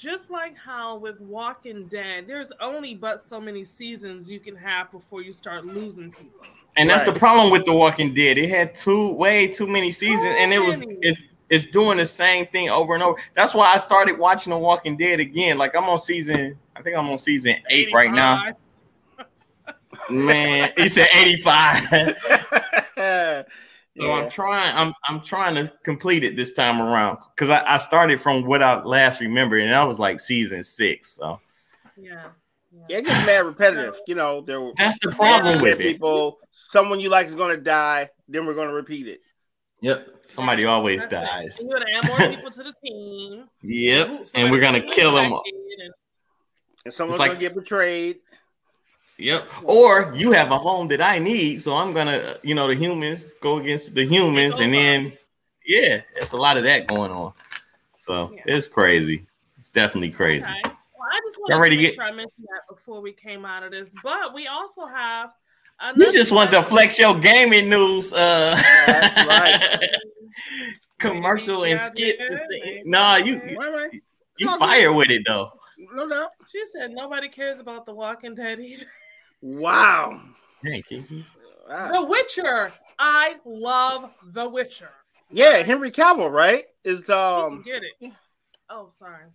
[0.01, 4.55] It- Just like how with Walking Dead, there's only but so many seasons you can
[4.55, 6.41] have before you start losing people.
[6.77, 8.37] And that's the problem with The Walking Dead.
[8.37, 12.47] It had too way too many seasons, and it was it's it's doing the same
[12.47, 13.19] thing over and over.
[13.35, 15.57] That's why I started watching The Walking Dead again.
[15.57, 18.41] Like I'm on season, I think I'm on season eight right now.
[20.09, 22.17] Man, he said 85.
[23.95, 24.03] yeah.
[24.05, 24.75] So I'm trying.
[24.75, 28.61] I'm I'm trying to complete it this time around because I, I started from what
[28.63, 31.11] I last remember, and that was like season six.
[31.11, 31.39] So
[31.97, 32.27] Yeah.
[32.87, 33.99] Yeah, it gets mad repetitive.
[34.07, 35.93] You know, there were that's the problem with it.
[35.93, 36.39] people.
[36.51, 38.09] Someone you like is going to die.
[38.29, 39.19] Then we're going to repeat it.
[39.81, 41.59] Yep, somebody always That's dies.
[41.59, 43.45] And You're gonna add more people to the team.
[43.63, 45.33] Yep, Somebody and we're gonna gonna kill them.
[45.33, 45.93] and-
[46.85, 48.19] And someone's like- going to get betrayed.
[49.21, 49.47] Yep.
[49.63, 53.33] Or you have a home that I need, so I'm gonna, you know, the humans
[53.41, 55.13] go against the humans, and then
[55.65, 57.33] yeah, there's a lot of that going on.
[57.95, 58.55] So Yeah.
[58.57, 59.27] it's crazy.
[59.59, 60.43] It's definitely crazy.
[60.45, 60.61] Okay.
[60.63, 63.45] Well, I just wanted to to make get- sure I mentioned that before we came
[63.45, 63.89] out of this.
[64.03, 65.29] But we also have.
[65.95, 68.53] You just want to flex your gaming news, uh,
[68.85, 69.89] That's right.
[70.99, 72.27] commercial and skits.
[72.29, 72.81] And things.
[72.85, 74.01] Nah, you Right, right.
[74.37, 75.51] you fire with it though.
[75.93, 76.29] No doubt.
[76.51, 78.85] She said nobody cares about The Walking Dead either.
[79.41, 80.21] Wow.
[80.63, 81.25] Hey, Kiki.
[81.67, 81.91] Wow.
[81.91, 82.71] The Witcher.
[82.99, 84.89] I love The Witcher.
[85.31, 86.65] Yeah, Henry Cavill, right?
[86.83, 88.11] Is You um get it.
[88.69, 89.25] Oh, sorry.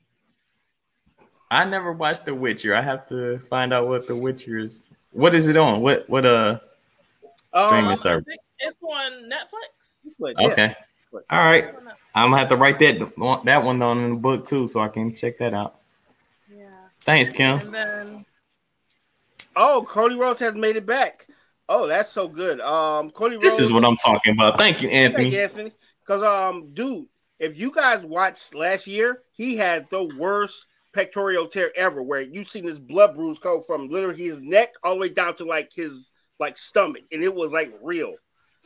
[1.50, 2.74] I never watched The Witcher.
[2.74, 4.90] I have to find out what The Witcher is.
[5.12, 5.80] What is it on?
[5.80, 6.60] What what uh
[7.54, 8.26] streaming um, service?
[8.58, 10.08] It's on Netflix.
[10.18, 10.48] but yeah.
[10.48, 10.76] Okay.
[11.12, 11.64] All right.
[11.64, 11.94] It's on Netflix.
[12.14, 12.98] I'm gonna have to write that
[13.44, 15.80] that one down in the book too, so I can check that out.
[16.54, 16.70] Yeah.
[17.00, 17.58] Thanks, Kim.
[17.60, 18.26] And then
[19.56, 21.26] Oh, Cody Rhodes has made it back.
[21.68, 22.60] Oh, that's so good.
[22.60, 23.64] Um, Cody This Rhodes.
[23.64, 24.58] is what I'm talking about.
[24.58, 25.24] Thank you, Anthony.
[25.24, 25.72] Thank you, Anthony.
[26.06, 27.06] Because um, dude,
[27.40, 32.48] if you guys watched last year, he had the worst pectoral tear ever, where you've
[32.48, 35.72] seen this blood bruise go from literally his neck all the way down to like
[35.74, 38.14] his like stomach, and it was like real.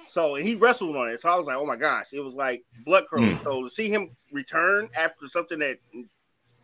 [0.08, 1.20] So, and he wrestled on it.
[1.20, 3.36] So I was like, oh my gosh, it was like blood curdling.
[3.36, 3.42] Hmm.
[3.42, 5.78] So to see him return after something that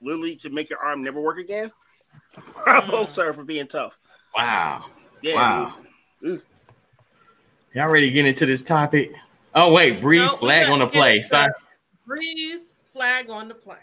[0.00, 1.70] literally to make your arm never work again,
[2.64, 3.98] bravo, sir, for being tough.
[4.36, 4.84] Wow.
[5.22, 5.74] Yeah, Wow.
[6.24, 6.42] Ooh.
[7.74, 9.12] Y'all ready to get into this topic?
[9.54, 11.18] Oh wait, Breeze No, flag on the play.
[11.18, 11.26] it.
[11.26, 11.52] Sorry.
[12.06, 13.76] Breeze flag on the play.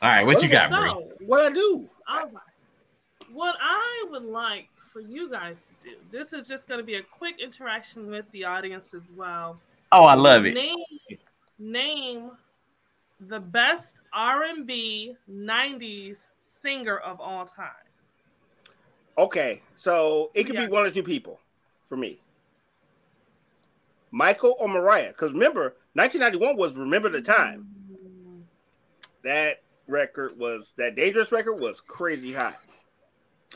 [0.00, 0.80] All right, what you got, Bree?
[0.82, 1.88] So, what I do?
[2.08, 2.32] all right.
[3.32, 6.96] What I would like for you guys to do, this is just going to be
[6.96, 9.58] a quick interaction with the audience as well.
[9.90, 10.54] Oh, I love it.
[10.54, 10.76] Name,
[11.58, 12.30] name
[13.28, 17.68] the best R&B '90s singer of all time.
[19.18, 20.66] Okay, so it could Yeah.
[20.66, 21.40] be one or two people
[21.86, 22.20] for me.
[24.10, 27.66] Michael or Mariah, because remember, 1991 was Remember the Time.
[27.90, 28.42] Mm.
[29.24, 32.58] That record was that dangerous record was crazy hot,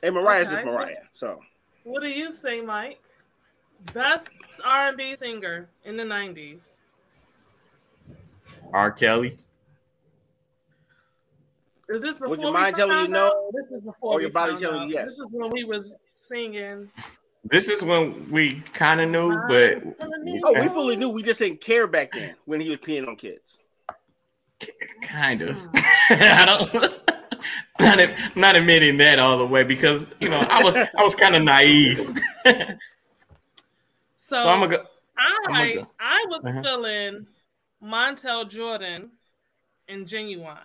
[0.02, 0.56] and Mariah's Okay.
[0.56, 1.04] just Mariah.
[1.12, 1.42] So
[1.84, 3.00] What do you say, Mike?
[3.92, 4.28] Best
[4.64, 6.80] R&B singer in the '90s.
[8.72, 8.90] R.
[8.90, 9.38] Kelly.
[11.88, 13.26] Is this before Would your mind telling you no?
[13.26, 13.34] out?
[13.52, 15.04] This is before Or we your body found telling you out.
[15.04, 15.04] yes?
[15.04, 16.90] This is when we was singing.
[17.44, 19.82] This is when we kind of knew, but
[20.44, 21.08] oh, we fully knew.
[21.08, 23.60] We just didn't care back then when he was peeing on kids.
[25.02, 25.56] Kind of.
[25.58, 25.68] Hmm.
[26.10, 27.02] I don't.
[27.78, 31.14] Not, I'm not admitting that all the way because you know I was I was
[31.14, 31.98] kind of naive.
[32.44, 32.64] so,
[34.16, 34.84] so, I'm gonna go.
[35.18, 35.86] I go.
[36.00, 36.62] I was uh-huh.
[36.62, 37.26] feeling
[37.84, 39.10] Montell Jordan
[39.88, 40.56] and Ginuwine.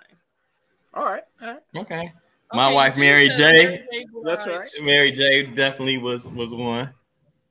[0.93, 1.23] All right.
[1.41, 1.59] All right.
[1.75, 2.11] Okay.
[2.53, 3.83] My okay, wife Mary J.
[4.25, 4.69] That's right.
[4.83, 5.43] Mary J.
[5.43, 6.93] definitely was was one.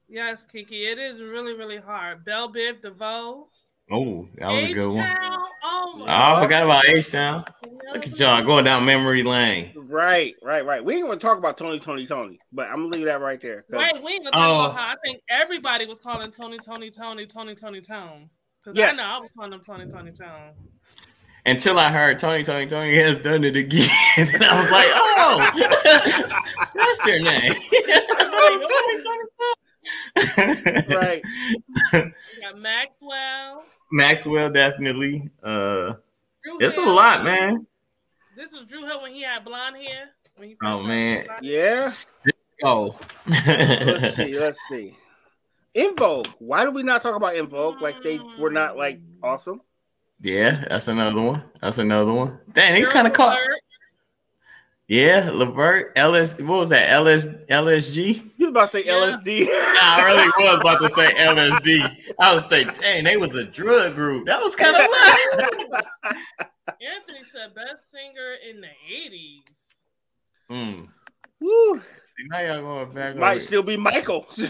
[0.09, 0.85] Yes, Kiki.
[0.85, 2.25] It is really really hard.
[2.25, 3.49] Bell Biv DeVoe.
[3.93, 4.71] Oh, that was H-Town.
[4.71, 5.17] a good one.
[5.65, 7.45] Oh, I forgot about H Town.
[7.93, 9.73] Look at y'all going down memory lane.
[9.75, 10.85] Right, right, right.
[10.85, 13.65] We ain't gonna talk about Tony, Tony, Tony, but I'm gonna leave that right there.
[13.69, 16.91] Right, we ain't gonna talk uh, about how I think everybody was calling Tony, Tony,
[16.91, 18.31] Tony, Tony, Tony, Tone.
[18.63, 18.99] Because yes.
[18.99, 20.53] I know I was calling him Tony, Tony, Tone
[21.47, 23.89] until I heard Tony, Tony, Tony has done it again.
[24.17, 25.51] and I was like, oh,
[26.75, 27.55] that's their name.
[30.97, 31.23] right.
[31.93, 33.65] We got Maxwell.
[33.93, 35.31] Maxwell, definitely.
[35.43, 35.95] Uh,
[36.61, 37.67] it's a lot, man.
[38.37, 40.11] This was Dru Hill when he had blonde hair.
[40.37, 41.91] When he oh man, yeah.
[42.63, 44.39] Oh, let's see.
[44.39, 44.97] Let's see.
[45.75, 46.27] En Vogue.
[46.39, 47.81] Why do we not talk about En Vogue?
[47.81, 49.61] Like they were not like awesome.
[50.23, 51.45] Yeah, that's another one.
[51.63, 52.39] That's another one.
[52.53, 53.39] Dang, he kind of caught.
[54.91, 56.91] Yeah, Levert, LS, what was that?
[56.91, 58.29] LS, LSG?
[58.37, 58.93] You was about to say yeah.
[58.95, 59.47] LSD.
[59.83, 61.97] I really was about to say LSD.
[62.19, 64.27] I was say, dang, they was a drug group.
[64.27, 64.83] That was kind of
[66.03, 66.19] fun.
[66.69, 69.45] Anthony said best singer in the 80s.
[70.51, 70.85] Hmm.
[71.41, 71.81] Woo.
[72.05, 73.17] See, now y'all going back.
[73.17, 74.27] Might still be Michael.
[74.37, 74.49] you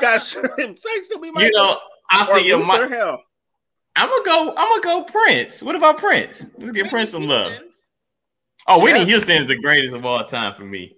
[0.00, 1.42] guys still be Michael.
[1.42, 1.78] You know,
[2.10, 3.22] I see your Michael.
[3.96, 4.54] I'm gonna go.
[4.56, 5.62] I'm gonna go Prince.
[5.62, 6.50] What about Prince?
[6.58, 7.52] Let's give Prince some love.
[8.66, 9.06] Oh, Whitney yeah.
[9.06, 10.96] Houston is the greatest of all time for me.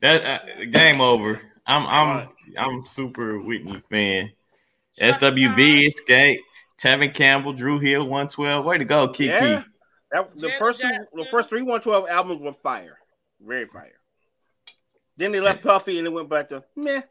[0.00, 1.40] That uh, game over.
[1.66, 4.30] I'm I'm I'm super Whitney fan.
[5.00, 6.38] SWV Xscape,
[6.80, 8.64] Tevin Campbell, Dru Hill, 112.
[8.64, 9.30] Way to go, Kiki.
[9.30, 9.62] Yeah.
[10.10, 12.98] That, the first two, the first three 112 albums were fire.
[13.40, 13.98] Very fire.
[15.16, 17.02] Then they left Puffy and it went back to meh.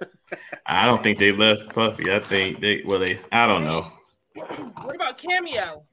[0.66, 2.12] I don't think they left Puffy.
[2.12, 3.90] I think they well they I don't know.
[4.36, 5.84] What about Cameo?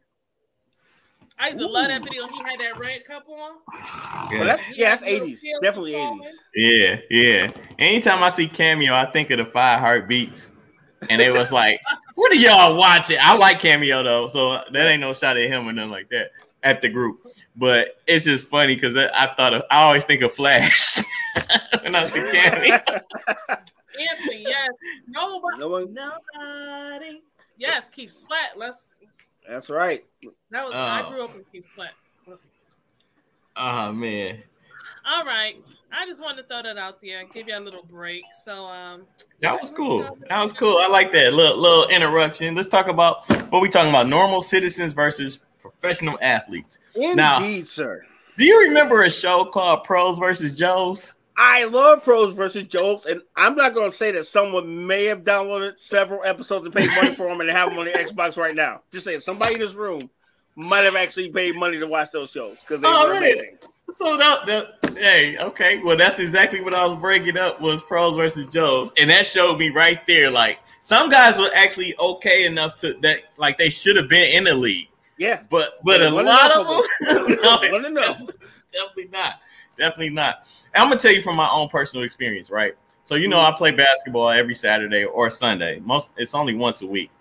[1.40, 1.72] I used to Ooh.
[1.72, 2.28] love that video.
[2.28, 3.56] He had that red cup on.
[4.32, 5.40] Yeah, that, yeah that's 80s.
[5.62, 6.28] Definitely 80s.
[6.56, 7.48] Yeah, yeah.
[7.80, 10.52] Anytime I see Cameo, I think of the five heartbeats.
[11.10, 11.80] And it was like,
[12.16, 13.18] what are y'all watching?
[13.20, 16.32] I like Cameo though, so that ain't no shot at him or nothing like that
[16.62, 17.26] at the group.
[17.56, 21.04] But it's just funny because I thought of, I always think of Flash
[21.82, 22.74] when I see Cameo.
[24.00, 24.70] Anthony, yes.
[25.08, 25.60] Nobody.
[25.60, 25.94] No one.
[25.94, 27.22] Nobody
[27.58, 28.58] Yes, Keith Sweat.
[28.58, 28.78] Let's.
[29.48, 30.06] That's right.
[30.52, 30.74] That was.
[30.74, 31.92] I grew up with Keith Sweat.
[33.56, 34.42] Oh man.
[35.06, 35.56] All right.
[35.92, 38.24] I just wanted to throw that out there and give you a little break.
[38.44, 39.04] So um
[39.42, 40.18] that was cool.
[40.30, 40.78] That was cool.
[40.80, 42.56] I like that little little interruption.
[42.56, 46.78] Let's talk about what we talking about: normal citizens versus professional athletes.
[46.96, 48.06] Indeed, now, sir.
[48.38, 51.16] Do you remember a show called Pros versus Joes?
[51.36, 55.24] I love Pros versus Joes, and I'm not going to say that someone may have
[55.24, 58.56] downloaded several episodes and paid money for them and have them on the Xbox right
[58.56, 58.82] now.
[58.92, 60.10] Just saying, somebody in this room
[60.56, 63.58] might have actually paid money to watch those shows because they oh, were amazing.
[63.92, 68.16] So that, that, hey, okay, well, that's exactly what I was breaking up was Pros
[68.16, 70.32] versus Joes, and that showed me right there.
[70.32, 74.46] Like some guys were actually okay enough to that, like they should have been in
[74.46, 74.88] the league.
[75.18, 77.38] Yeah, but but a lot of them,
[77.94, 78.18] no,
[78.72, 79.40] definitely not,
[79.78, 80.48] definitely not.
[80.76, 82.76] I'm gonna tell you from my own personal experience, right?
[83.04, 83.54] So you know, mm-hmm.
[83.54, 85.80] I play basketball every Saturday or Sunday.
[85.80, 87.12] Most it's only once a week.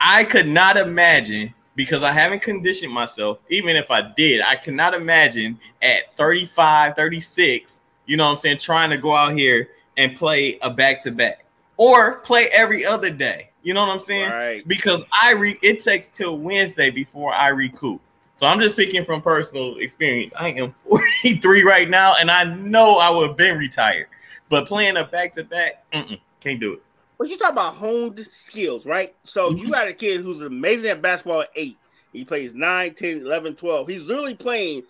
[0.00, 3.38] I could not imagine because I haven't conditioned myself.
[3.48, 8.58] Even if I did, I cannot imagine at 35, 36, you know what I'm saying,
[8.58, 11.44] trying to go out here and play a back to back
[11.76, 13.50] or play every other day.
[13.62, 14.30] You know what I'm saying?
[14.30, 14.66] Right.
[14.66, 18.00] Because I re it takes till Wednesday before I recoup.
[18.38, 20.32] So I'm just speaking from personal experience.
[20.38, 24.06] I am 43 right now, and I know I would have been retired.
[24.48, 26.82] But playing a back to back, can't do it.
[27.18, 29.16] But you talk about honed skills, right?
[29.24, 29.58] So mm-hmm.
[29.58, 31.78] you got a kid who's amazing at basketball at eight.
[32.12, 33.88] He plays 9, 10, 11, 12.
[33.88, 34.84] He's literally playing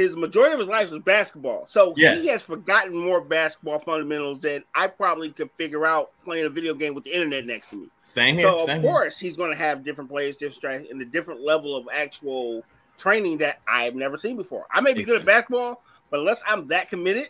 [0.00, 1.66] his majority of his life was basketball.
[1.66, 2.22] So yes.
[2.22, 6.72] he has forgotten more basketball fundamentals than I probably could figure out playing a video
[6.72, 7.88] game with the internet next to me.
[8.00, 8.48] Same here.
[8.48, 9.28] So same of course here.
[9.28, 12.64] he's going to have different plays, different strengths, and a different level of actual
[12.96, 14.66] training that I've never seen before.
[14.72, 17.28] I may be good at basketball, but unless I'm that committed,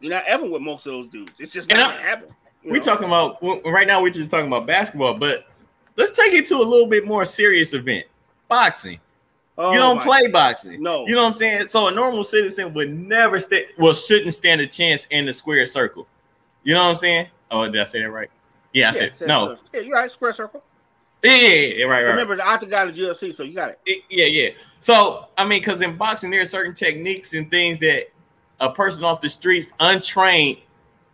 [0.00, 1.38] you're not ever with most of those dudes.
[1.38, 2.28] It's just not gonna happen.
[2.64, 4.00] We talking about right now.
[4.00, 5.46] We're just talking about basketball, but
[5.96, 8.06] let's take it to a little bit more serious event:
[8.48, 8.98] boxing.
[9.56, 10.32] Oh you don't play God.
[10.32, 10.82] boxing.
[10.82, 11.06] No.
[11.06, 11.66] You know what I'm saying?
[11.68, 15.64] So a normal citizen would never stand well, shouldn't stand a chance in the square
[15.66, 16.08] circle.
[16.64, 17.28] You know what I'm saying?
[17.50, 18.30] Oh, did I say that right?
[18.72, 19.56] Yeah, I yeah, said no.
[19.72, 20.10] Yeah, you're right.
[20.10, 20.62] Square circle.
[21.22, 22.10] Yeah, yeah, yeah, right, right.
[22.10, 23.80] Remember, the octagon is UFC, so you got it.
[23.86, 24.50] it yeah, yeah.
[24.80, 28.10] So I mean, because in boxing, there are certain techniques and things that
[28.60, 30.58] a person off the streets, untrained,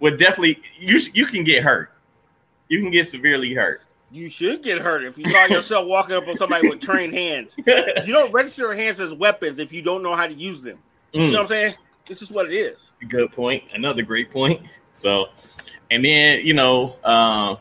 [0.01, 1.93] would definitely you you can get hurt.
[2.68, 3.82] You can get severely hurt.
[4.12, 7.56] You should get hurt if you find yourself walking up on somebody with trained hands.
[7.58, 10.78] You don't register your hands as weapons if you don't know how to use them.
[11.14, 11.26] Mm.
[11.26, 11.74] You know what I'm saying?
[12.06, 12.92] This is what it is.
[13.08, 13.64] Good point.
[13.72, 14.62] Another great point.
[14.92, 15.26] So,
[15.90, 17.58] and then you know, um,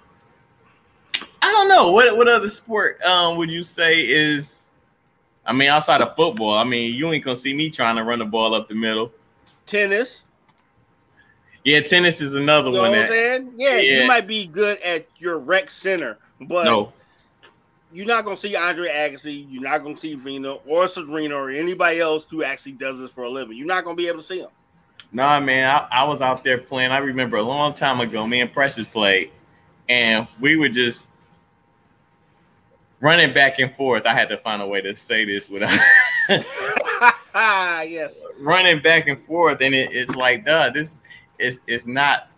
[1.42, 4.72] I don't know what what other sport um, would you say is?
[5.46, 8.20] I mean, outside of football, I mean, you ain't gonna see me trying to run
[8.20, 9.12] the ball up the middle.
[9.66, 10.26] Tennis.
[11.64, 12.92] Yeah, tennis is another you know one.
[12.92, 16.94] That, yeah, yeah, you might be good at your rec center, but no.
[17.92, 19.46] you're not gonna see Andre Agassi.
[19.50, 23.24] You're not gonna see Vina or Serena or anybody else who actually does this for
[23.24, 23.58] a living.
[23.58, 24.52] You're not gonna be able to see them.
[25.12, 26.92] Nah, man, I, I was out there playing.
[26.92, 29.32] I remember a long time ago, me and Precious played,
[29.88, 31.10] and we were just
[33.00, 34.06] running back and forth.
[34.06, 35.80] I had to find a way to say this without.
[37.36, 38.24] yes.
[38.40, 41.02] Running back and forth, and it, it's like, duh, this
[41.40, 42.29] is it's not.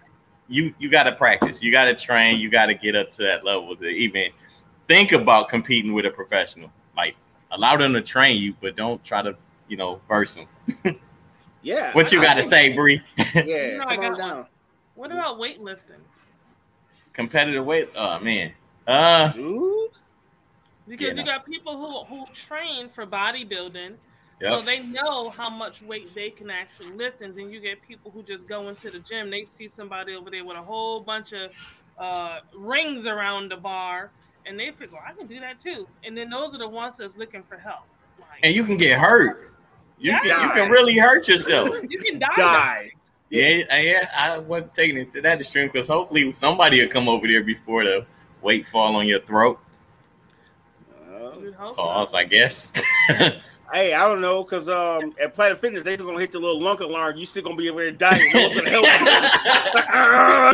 [0.52, 1.64] You you got to practice.
[1.64, 2.40] You got to train.
[2.40, 4.32] You got to get up to that level to even
[4.88, 6.72] think about competing with a professional.
[6.96, 7.16] Like
[7.52, 9.36] allow them to train you, but don't try to
[9.68, 11.00] you know verse them.
[11.62, 11.94] yeah.
[11.94, 13.02] What you got to say, Bree?
[13.34, 13.78] yeah.
[13.78, 14.46] come on down.
[14.96, 16.02] What about weightlifting?
[17.14, 17.90] Competitive weight.
[17.96, 18.52] Oh man.
[18.86, 19.92] Uh, dude.
[20.88, 23.96] Because yeah, you got people who who train for bodybuilding
[24.42, 24.52] Yep.
[24.52, 28.10] So they know how much weight they can actually lift, and then you get people
[28.10, 29.30] who just go into the gym.
[29.30, 31.52] They see somebody over there with a whole bunch of
[32.00, 34.10] uh, rings around the bar,
[34.48, 35.88] and they figure I can do that too.
[36.04, 37.84] And then those are the ones that's looking for help.
[38.20, 39.54] Like, and you can get hurt.
[40.00, 40.20] You yeah.
[40.22, 41.70] can you can really hurt yourself.
[41.90, 42.28] you can die.
[42.36, 42.92] die.
[43.30, 44.10] Yeah, yeah.
[44.18, 47.86] I wasn't taking it to that extreme because hopefully somebody will come over there before
[47.86, 48.08] the
[48.42, 49.60] weight fall on your throat.
[51.14, 52.18] Uh, Pause, so.
[52.18, 52.82] I guess.
[53.74, 56.82] Hey, I don't know, cause um at Planet Fitness they're gonna hit the little lunk
[56.82, 57.16] alarm.
[57.18, 58.20] You still gonna be able to die.
[58.34, 58.86] No one's gonna help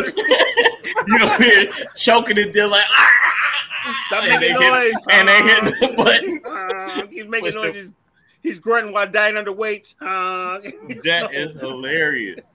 [0.05, 0.23] you.
[1.07, 2.85] you know, here choking it there like
[4.07, 4.93] Stop and making noise.
[4.93, 6.41] Hit, and they hit the button.
[6.45, 7.75] Uh, he's making noise.
[7.75, 7.91] He's,
[8.43, 9.95] he's grunting while dying under weights.
[10.01, 10.59] Uh,
[11.03, 12.45] that is hilarious.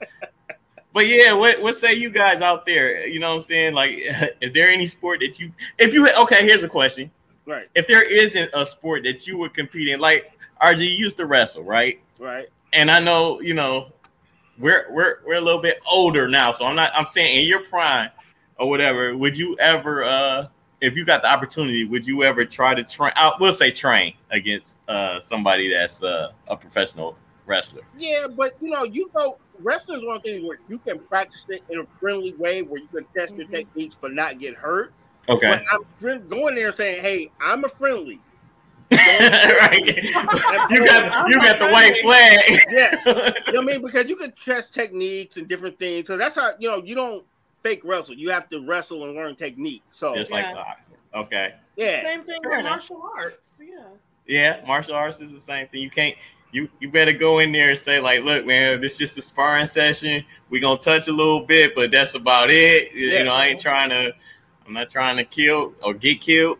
[0.92, 3.06] But yeah, what what say you guys out there?
[3.06, 3.74] You know what I'm saying?
[3.74, 3.94] Like,
[4.40, 7.10] is there any sport that you if you okay, here's a question.
[7.46, 7.68] Right.
[7.74, 10.30] If there isn't a sport that you would compete in, like
[10.62, 12.00] RG used to wrestle, right?
[12.18, 12.48] Right.
[12.72, 13.92] And I know, you know,
[14.58, 16.92] we're we're we're a little bit older now, so I'm not.
[16.94, 18.10] I'm saying in your prime
[18.58, 20.48] or whatever, would you ever, uh
[20.80, 23.12] if you got the opportunity, would you ever try to train?
[23.16, 27.82] I will say train against uh somebody that's uh, a professional wrestler.
[27.98, 31.62] Yeah, but you know, you know, wrestling is one thing where you can practice it
[31.70, 33.54] in a friendly way, where you can test your mm-hmm.
[33.54, 34.92] techniques but not get hurt.
[35.28, 35.48] Okay.
[35.48, 35.62] But
[36.06, 38.20] I'm going there saying, "Hey, I'm a friendly.
[38.92, 40.68] Right.
[40.70, 42.60] You got you got the white flag.
[42.70, 43.04] yes.
[43.06, 43.82] You know what I mean?
[43.82, 46.06] Because you can test techniques and different things.
[46.06, 47.24] So that's how you know you don't
[47.62, 48.14] fake wrestle.
[48.14, 49.82] You have to wrestle and learn technique.
[49.90, 50.94] So just like boxing.
[51.14, 51.54] Okay.
[51.76, 52.02] Yeah.
[52.02, 53.60] Same thing with martial arts.
[53.60, 53.84] Yeah.
[54.26, 55.82] Yeah, martial arts is the same thing.
[55.82, 56.16] You can't
[56.52, 59.22] you you better go in there and say like, look, man, this is just a
[59.22, 60.24] sparring session.
[60.50, 62.90] We're gonna touch a little bit, but that's about it.
[62.94, 63.18] Yeah.
[63.18, 64.14] You know, I ain't trying to.
[64.64, 66.58] I'm not trying to kill or get killed.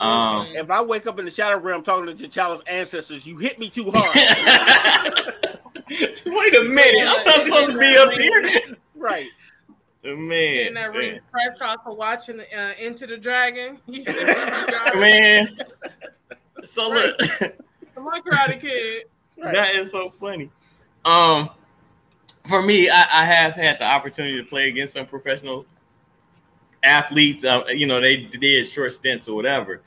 [0.00, 3.58] Um, if I wake up in the shadow realm talking to T'Challa's ancestors, you hit
[3.58, 4.14] me too hard.
[6.26, 8.76] Wait a minute, I'm not supposed to be up here.
[8.94, 9.28] Right.
[10.04, 13.80] Man, and that refresh off of watching uh, Enter the Dragon.
[13.86, 15.56] man,
[16.62, 17.16] so look,
[17.94, 19.04] come on, Karate Kid.
[19.38, 20.50] That is so funny.
[21.06, 21.48] Um,
[22.48, 25.64] for me, I, I have had the opportunity to play against some professional
[26.84, 29.80] athletes, uh, you know, they did short stints or whatever,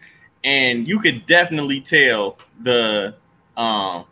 [0.43, 3.15] and you could definitely tell the
[3.55, 4.05] um,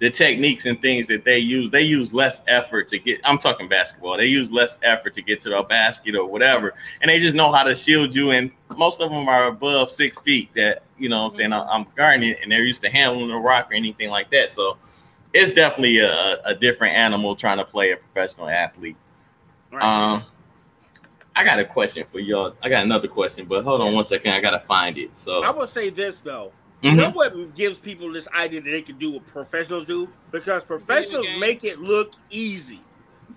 [0.00, 1.70] the techniques and things that they use.
[1.70, 3.20] They use less effort to get.
[3.24, 4.16] I'm talking basketball.
[4.16, 7.52] They use less effort to get to the basket or whatever, and they just know
[7.52, 8.30] how to shield you.
[8.32, 10.50] And most of them are above six feet.
[10.54, 13.70] That you know, I'm saying I'm guarding it, and they're used to handling the rock
[13.70, 14.50] or anything like that.
[14.50, 14.76] So
[15.32, 18.96] it's definitely a, a different animal trying to play a professional athlete.
[19.72, 19.82] Right.
[19.82, 20.24] Um,
[21.36, 22.54] I got a question for y'all.
[22.62, 24.32] I got another question, but hold on one second.
[24.32, 25.10] I gotta find it.
[25.18, 26.52] So I will say this though.
[26.82, 26.96] Mm-hmm.
[26.96, 30.08] You know what gives people this idea that they can do what professionals do?
[30.30, 32.80] Because professionals make it look easy.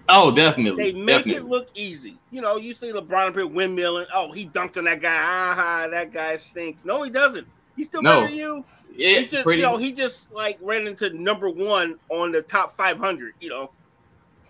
[0.10, 0.92] Oh, definitely.
[0.92, 1.36] They make definitely.
[1.36, 2.18] it look easy.
[2.32, 4.06] You know, you see LeBron up here windmilling.
[4.14, 5.16] Oh, he dunked on that guy.
[5.16, 6.86] Aha, that guy stinks.
[6.86, 7.48] No, he doesn't.
[7.76, 8.22] He's still no.
[8.22, 8.66] better than you.
[8.94, 9.62] Yeah, he just, pretty...
[9.62, 13.34] you know, he just like ran into number one on the top 500.
[13.40, 13.72] You know.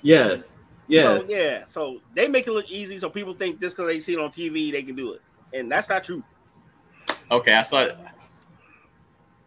[0.01, 0.56] Yes.
[0.87, 1.19] Yeah.
[1.19, 1.63] So, yeah.
[1.67, 4.31] So they make it look easy, so people think just because they see it on
[4.31, 5.21] TV, they can do it,
[5.53, 6.23] and that's not true.
[7.31, 7.83] Okay, I saw.
[7.83, 7.97] It.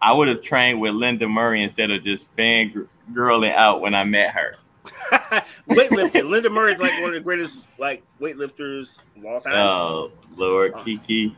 [0.02, 4.04] I would have trained with Lenda Murray instead of just fan girling out when I
[4.04, 4.56] met her.
[5.68, 6.28] weightlifting.
[6.28, 9.54] Lenda Murray is like one of the greatest like weightlifters of all time.
[9.54, 10.82] Oh Lord, oh.
[10.84, 11.36] Kiki.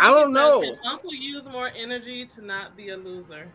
[0.00, 0.76] I don't know.
[0.84, 3.50] Uncle use more energy to not be a loser.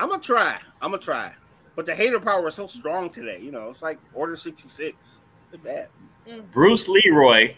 [0.00, 0.58] I'm gonna try.
[0.80, 1.32] I'm gonna try.
[1.76, 3.40] But the hater power is so strong today.
[3.40, 5.20] You know, it's like Order 66.
[5.52, 5.90] Look at that.
[6.28, 6.50] Mm.
[6.52, 7.54] Bruce Leroy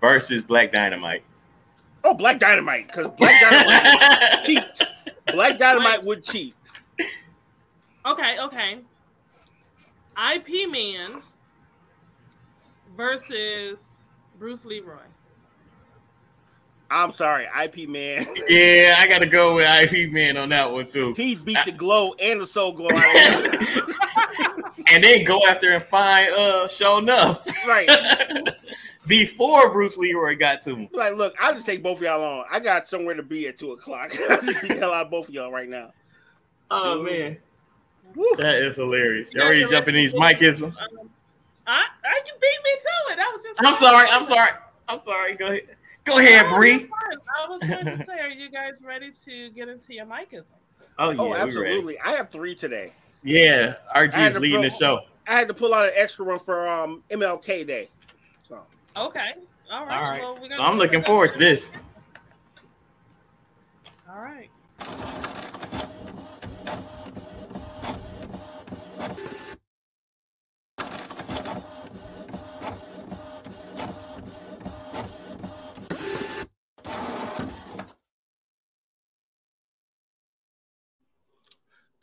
[0.00, 1.22] versus Black Dynamite.
[2.04, 4.62] Oh, Black Dynamite, because Black Dynamite cheat.
[5.32, 6.54] Black Dynamite would cheat.
[8.06, 8.78] Okay, okay.
[10.34, 11.20] IP Man
[12.96, 13.78] versus
[14.38, 15.02] Bruce Leroy.
[16.90, 18.26] I'm sorry, IP Man.
[18.48, 21.14] Yeah, I gotta go with IP Man on that one too.
[21.14, 22.88] He beat the glow and the soul glow
[24.88, 27.46] and then go after and find uh Sho'nuff.
[27.66, 28.48] Right.
[29.06, 30.88] Before Bruce Leroy got to him.
[30.92, 32.44] Like, look, I'll just take both of y'all on.
[32.50, 34.12] I got somewhere to be at two o'clock.
[34.28, 35.92] I'll just hell out both of y'all right now.
[36.70, 37.12] Oh Dude.
[37.12, 37.36] man.
[38.14, 38.28] Woo.
[38.38, 39.32] That is hilarious.
[39.32, 40.64] Y'all ready to jump in these Mikeism?
[40.64, 41.10] Um,
[41.66, 43.16] I, I you beat me to it.
[43.16, 44.50] That was just I'm sorry, I'm sorry.
[44.88, 45.34] I'm sorry.
[45.34, 45.76] Go ahead.
[46.06, 46.88] Go ahead, Bree.
[47.44, 50.44] I was going to say, are you guys ready to get into your Mikeisms?
[50.98, 51.98] Oh yeah, oh, absolutely.
[52.00, 52.92] I have three today.
[53.22, 55.00] Yeah, RG is leading pull, the show.
[55.26, 57.88] I had to pull out an extra one for um MLK Day.
[58.48, 58.62] So
[58.96, 59.32] okay,
[59.70, 59.96] all right.
[59.96, 60.22] All right.
[60.22, 61.72] Well, so I'm looking forward to this.
[64.08, 64.48] All right.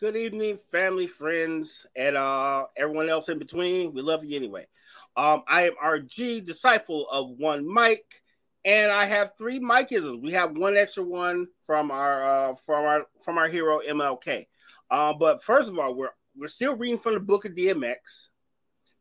[0.03, 3.93] Good evening, family, friends, and uh, everyone else in between.
[3.93, 4.67] We love you anyway.
[5.15, 8.21] Um, I am RG, disciple of one Mike,
[8.65, 10.21] and I have three Mikeisms.
[10.21, 14.47] We have one extra one from our uh, from our from our hero MLK.
[14.91, 18.27] Uh, but first of all, we're we're still reading from the book of DMX.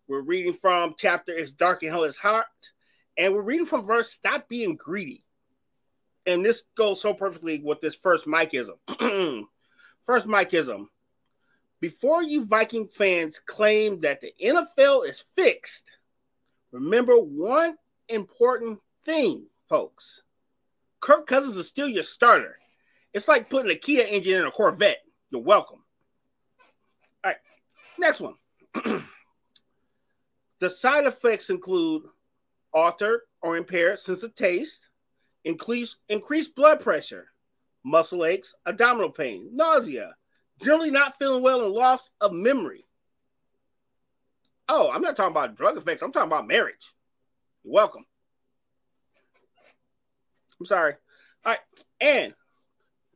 [0.07, 2.47] We're reading from chapter "It's Dark and Hell is Hot,"
[3.19, 5.25] and we're reading from verse "Stop being greedy."
[6.27, 8.77] And this goes so perfectly with this first Mikeism.
[10.03, 10.87] First Mikeism.
[11.81, 15.91] Before you Viking fans claim that the NFL is fixed,
[16.71, 17.77] remember one
[18.09, 20.23] important thing, folks.
[21.01, 22.57] Kirk Cousins is still your starter.
[23.13, 25.03] It's like putting a Kia engine in a Corvette.
[25.31, 25.83] You're welcome.
[27.25, 27.37] All right,
[27.99, 28.35] next one.
[30.61, 32.05] the side effects include
[32.73, 34.89] altered or impaired sense of taste,
[35.45, 37.32] increase, increased blood pressure,
[37.85, 40.15] muscle aches, abdominal pain, nausea,
[40.63, 42.87] generally not feeling well, and loss of memory.
[44.69, 46.03] Oh, I'm not talking about drug effects.
[46.03, 46.95] I'm talking about marriage.
[47.65, 48.05] You're welcome.
[50.61, 50.95] I'm sorry.
[51.45, 51.59] All right.
[52.01, 52.35] And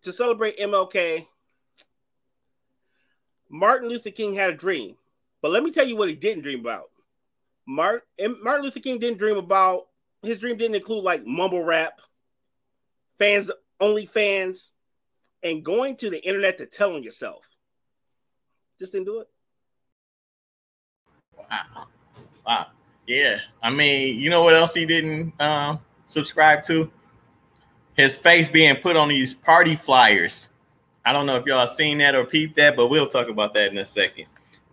[0.03, 1.27] to celebrate MLK,
[3.49, 4.97] Martin Luther King had a dream.
[5.43, 6.91] But let me tell you what he didn't dream about.
[7.67, 9.87] Martin, Martin Luther King didn't dream about,
[10.23, 12.01] his dream didn't include like mumble rap,
[13.19, 13.51] fans
[13.81, 14.71] OnlyFans,
[15.43, 17.49] and going to the internet to tell on yourself.
[18.79, 19.29] Just didn't do it.
[21.37, 21.87] Wow.
[22.47, 22.67] Wow.
[23.07, 23.39] Yeah.
[23.63, 26.91] I mean, you know what else he didn't um, subscribe to?
[27.97, 30.53] His face being put on these party flyers.
[31.05, 33.71] I don't know if y'all seen that or peeped that, but we'll talk about that
[33.71, 34.27] in a second.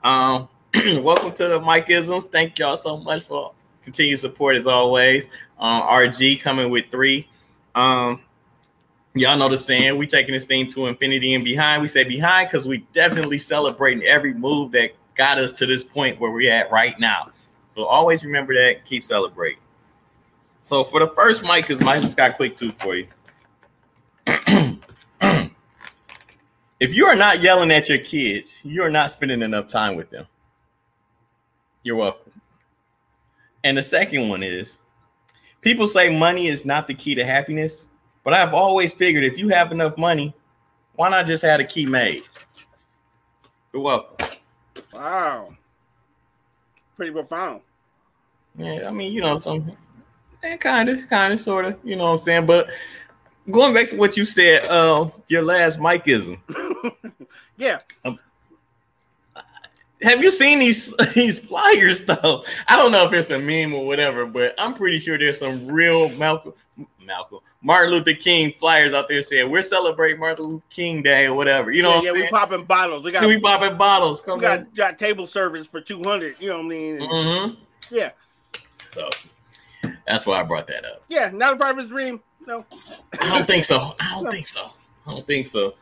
[0.04, 0.50] Um,
[0.98, 2.28] welcome to the Mikeisms.
[2.28, 5.28] Thank y'all so much for continued support as always.
[5.60, 7.30] Um, RG coming with three.
[7.76, 8.20] Um,
[9.16, 11.82] Y'all know the saying, we taking this thing to infinity and behind.
[11.82, 16.20] We say behind because we definitely celebrating every move that got us to this point
[16.20, 17.30] where we're at right now.
[17.74, 19.60] So always remember that, keep celebrating.
[20.64, 23.08] So for the first mic, because Mike just got quick tooth for you.
[26.80, 30.10] if you are not yelling at your kids, you are not spending enough time with
[30.10, 30.26] them.
[31.84, 32.32] You're welcome.
[33.64, 34.80] And the second one is
[35.62, 37.88] people say money is not the key to happiness.
[38.24, 40.34] But I've always figured if you have enough money,
[40.96, 42.24] why not just have a key made?
[43.74, 44.28] You're welcome.
[44.94, 45.56] Wow.
[46.96, 47.62] Pretty profound.
[48.56, 49.76] Yeah, I mean, you know, something.
[50.44, 52.46] Yeah, kind of, kind of, sort of, you know what I'm saying?
[52.46, 52.70] But
[53.50, 56.38] going back to what you said, uh, your last Mikeism.
[57.58, 57.80] yeah.
[58.06, 58.20] Um,
[60.04, 62.44] have you seen these these flyers though?
[62.68, 65.68] I don't know if it's a meme or whatever, but I'm pretty sure there's some
[65.68, 66.54] real Malcolm
[67.06, 71.34] Malcolm Martin Luther King flyers out there saying we're celebrating Martin Luther King Day or
[71.34, 71.72] whatever.
[71.72, 73.06] You know, yeah, yeah we popping bottles.
[73.06, 74.22] We got we popping bottles.
[74.22, 76.36] Come we got, got table service for two hundred.
[76.40, 77.00] You know what I mean?
[77.00, 77.64] Mm-hmm.
[77.90, 78.12] Yeah.
[78.94, 79.10] So
[80.06, 81.04] that's why I brought that up.
[81.08, 82.22] Yeah, not a his dream.
[82.46, 82.66] No,
[83.20, 83.94] I don't think so.
[84.00, 84.32] I don't no.
[84.32, 84.72] think so.
[85.08, 85.76] I don't think so,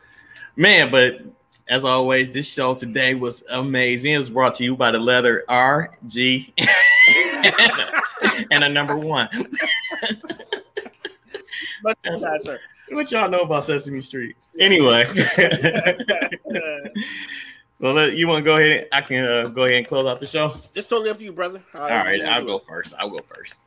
[0.56, 0.90] man.
[0.90, 1.22] But
[1.68, 4.12] as always, this show today was amazing.
[4.12, 6.52] It was brought to you by the letter R G
[8.50, 9.28] and a number one.
[11.82, 11.98] but
[12.90, 14.36] what y'all know about Sesame Street?
[14.58, 15.06] Anyway,
[17.78, 18.88] so let, you want to go ahead?
[18.92, 20.56] I can uh, go ahead and close out the show.
[20.74, 21.62] It's totally up to you, brother.
[21.74, 22.94] All right, I'll go first.
[22.98, 23.60] I'll go first.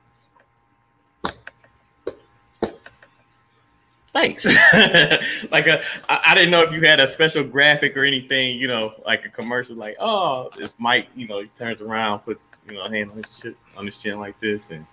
[4.15, 4.45] Thanks.
[5.51, 8.93] like I, I didn't know if you had a special graphic or anything, you know,
[9.05, 12.89] like a commercial, like oh, this Mike, you know, he turns around, puts you know,
[12.89, 14.87] hand on his shit on his chin like this, and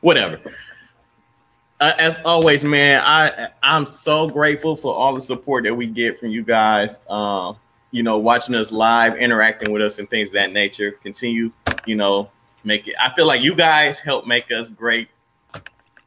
[0.00, 0.40] whatever
[1.80, 6.18] uh, as always, man, I I'm so grateful for all the support that we get
[6.18, 7.04] from you guys.
[7.08, 7.56] Um,
[7.90, 10.92] you know, watching us live, interacting with us, and things of that nature.
[10.92, 11.50] Continue,
[11.86, 12.30] you know,
[12.64, 12.94] make it.
[13.00, 15.08] I feel like you guys help make us great,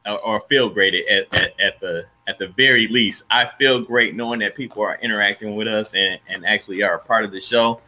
[0.06, 3.24] or, or feel great at, at, at the at the very least.
[3.30, 6.98] I feel great knowing that people are interacting with us and and actually are a
[6.98, 7.80] part of the show.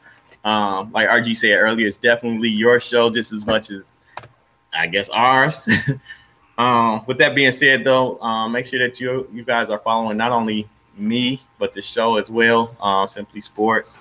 [0.44, 3.88] Um, like RG said earlier, it's definitely your show just as much as
[4.72, 5.68] I guess ours.
[6.58, 10.16] Um, with that being said, though, um, make sure that you you guys are following
[10.16, 13.98] not only me but the show as well, um, Simply Sports,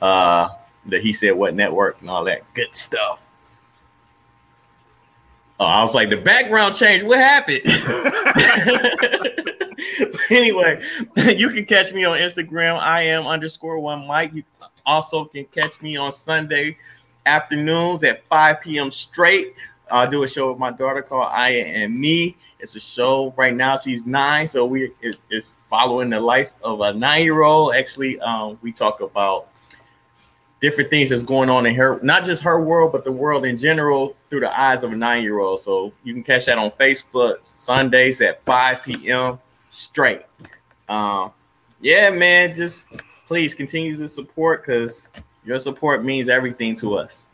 [0.00, 0.48] uh,
[0.86, 3.20] the He Said What Network, and all that good stuff.
[5.60, 7.06] Oh, I was like, the background changed.
[7.06, 7.60] What happened?
[10.30, 10.82] anyway,
[11.16, 12.78] you can catch me on Instagram.
[12.78, 14.32] I am underscore one Mike.
[14.34, 14.42] You
[14.86, 16.76] also can catch me on Sunday
[17.26, 18.90] afternoons at 5 p.m.
[18.90, 19.54] straight.
[19.90, 22.36] I do a show with my daughter called Aya and Me.
[22.58, 23.76] It's a show right now.
[23.76, 27.74] She's nine, so we it's, it's following the life of a nine-year-old.
[27.74, 29.48] Actually, um, we talk about
[30.60, 33.58] different things that's going on in her, not just her world, but the world in
[33.58, 35.60] general through the eyes of a nine-year-old.
[35.60, 39.38] So you can catch that on Facebook Sundays at 5 p.m.
[39.72, 40.22] straight.
[40.88, 41.32] Um,
[41.80, 42.88] yeah, man, just
[43.26, 45.10] please continue to support because
[45.44, 47.24] your support means everything to us.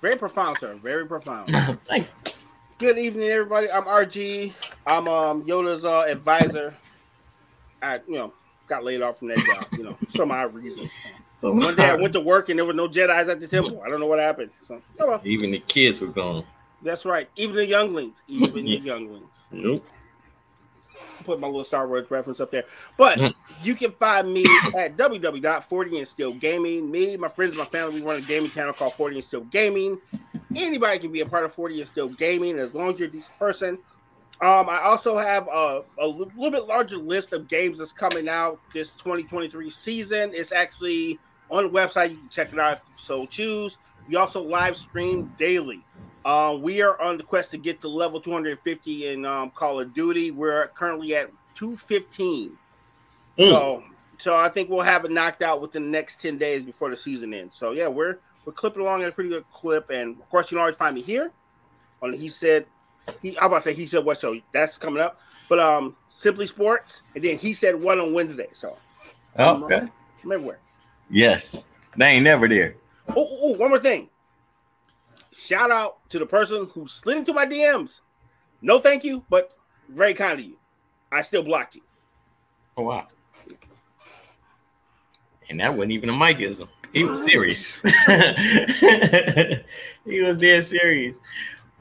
[0.00, 0.74] Very profound, sir.
[0.82, 1.54] Very profound.
[2.78, 3.70] Good evening, everybody.
[3.70, 4.52] I'm RG.
[4.86, 6.74] I'm um Yoda's uh, advisor.
[7.82, 8.32] I you know
[8.66, 9.64] got laid off from that job.
[9.76, 10.90] You know, for some odd reason.
[11.30, 13.82] So one day I went to work and there were no Jedi's at the temple.
[13.84, 14.50] I don't know what happened.
[14.62, 15.20] So oh well.
[15.24, 16.44] even the kids were gone.
[16.82, 17.28] That's right.
[17.36, 18.22] Even the younglings.
[18.28, 19.48] Even the younglings.
[19.50, 19.86] Nope
[21.24, 22.64] put my little Star Wars reference up there.
[22.96, 24.44] But you can find me
[24.76, 26.90] at www.40 and Still Gaming.
[26.90, 29.98] Me, my friends, my family, we run a gaming channel called 40 and Still Gaming.
[30.54, 33.12] Anybody can be a part of 40 and Still Gaming as long as you're a
[33.12, 33.78] decent person.
[34.42, 38.58] Um, I also have a, a little bit larger list of games that's coming out
[38.72, 40.30] this 2023 season.
[40.32, 41.18] It's actually
[41.50, 42.12] on the website.
[42.12, 43.76] You can check it out if you so choose.
[44.08, 45.84] We also live stream daily.
[46.24, 49.94] Uh, we are on the quest to get to level 250 in um, Call of
[49.94, 50.30] Duty.
[50.30, 52.56] We're currently at 215.
[53.38, 53.48] Mm.
[53.48, 53.82] So,
[54.18, 56.96] so I think we'll have it knocked out within the next 10 days before the
[56.96, 57.56] season ends.
[57.56, 59.88] So yeah, we're we're clipping along at a pretty good clip.
[59.90, 61.32] And of course, you can always find me here
[62.02, 62.66] on he said
[63.22, 65.18] he I'm about to say he said what show that's coming up.
[65.48, 68.48] But um Simply Sports, and then he said one on Wednesday.
[68.52, 68.76] So
[69.38, 69.88] okay.
[70.22, 70.58] I'm everywhere.
[71.08, 71.64] Yes.
[71.96, 72.76] They ain't never there.
[73.08, 74.09] Oh, oh, oh, one more thing
[75.32, 78.00] shout out to the person who slid into my DMs.
[78.62, 79.52] No, thank you, but
[79.88, 80.58] very kind of you.
[81.12, 81.82] I still blocked you.
[82.76, 83.06] Oh wow.
[85.48, 86.68] And that wasn't even a Mikeism.
[86.92, 87.80] He was serious.
[90.04, 91.18] he was dead serious.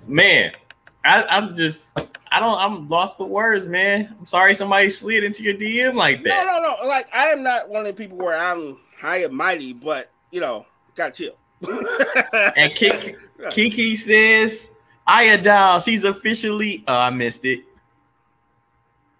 [0.07, 0.53] Man,
[1.03, 1.99] I, I'm just
[2.31, 4.15] I don't I'm lost for words, man.
[4.19, 6.45] I'm sorry somebody slid into your DM like that.
[6.45, 6.87] No, no, no.
[6.87, 10.41] Like I am not one of the people where I'm high and mighty, but you
[10.41, 11.35] know, gotta chill.
[12.55, 13.15] And Kiki,
[13.51, 14.71] Kiki says,
[15.07, 17.63] Ayadal, she's officially, oh, I missed it.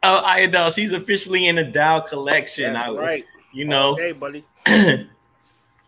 [0.04, 2.74] Oh, Ayadal, she's officially in the Dow collection.
[2.74, 3.26] That's I, right.
[3.52, 4.46] You know, hey, buddy.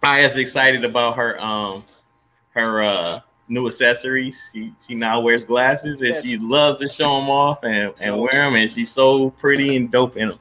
[0.03, 1.85] Aya is excited about her um
[2.51, 4.49] her uh new accessories.
[4.51, 6.23] She she now wears glasses and yes.
[6.23, 9.91] she loves to show them off and, and wear them, and she's so pretty and
[9.91, 10.39] dope in them.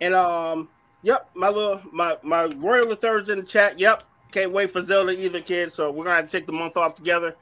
[0.00, 0.68] And um,
[1.02, 3.78] yep, my little my my royal thirds in the chat.
[3.78, 4.02] Yep,
[4.36, 5.72] can't wait for Zelda either, kid.
[5.72, 7.36] So we're gonna have to take the month off together.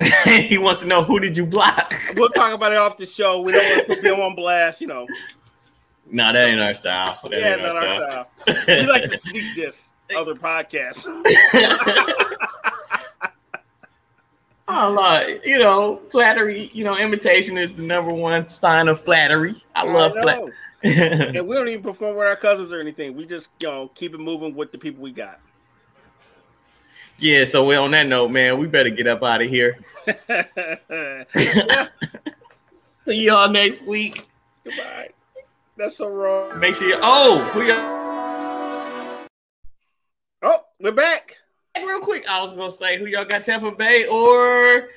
[0.24, 1.92] he wants to know who did you block.
[2.16, 3.40] we'll talk about it off the show.
[3.40, 5.06] We don't want to put them on blast, you know.
[6.06, 7.18] No, that ain't our style.
[7.24, 8.28] That yeah, not our style.
[8.42, 8.64] style.
[8.68, 11.04] we like to sneak this other podcast.
[14.68, 15.40] oh, Lord.
[15.44, 16.70] you know, flattery.
[16.72, 19.60] You know, imitation is the number one sign of flattery.
[19.74, 20.52] I, I love flattery.
[20.84, 23.16] and we don't even perform with our cousins or anything.
[23.16, 25.40] We just, you know, keep it moving with the people we got.
[27.22, 29.78] Yeah, so we on that note, man, we better get up out of here.
[33.04, 34.26] See y'all next week.
[34.64, 35.10] Goodbye.
[35.76, 36.58] That's so wrong.
[36.58, 39.28] Make sure you oh who y'all
[40.42, 41.36] Oh, we're back.
[41.76, 44.88] Real quick, I was gonna say who y'all got Tampa Bay or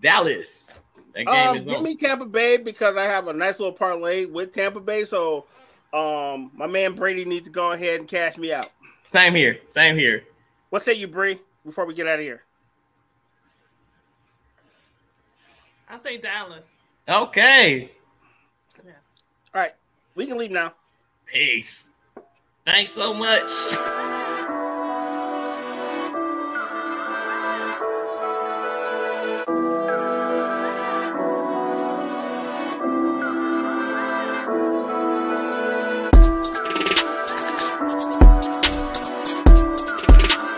[0.00, 0.72] Dallas.
[1.14, 1.82] That game um, is give on.
[1.82, 5.04] me Tampa Bay because I have a nice little parlay with Tampa Bay.
[5.04, 5.44] So
[5.92, 8.70] um my man Brady needs to go ahead and cash me out.
[9.02, 9.58] Same here.
[9.68, 10.24] Same here.
[10.74, 12.42] What say you, Bree, before we get out of here?
[15.88, 16.78] I say Dallas.
[17.08, 17.90] Okay.
[18.84, 18.90] Yeah.
[19.54, 19.74] All right.
[20.16, 20.74] We can leave now.
[21.26, 21.92] Peace.
[22.66, 23.48] Thanks so much.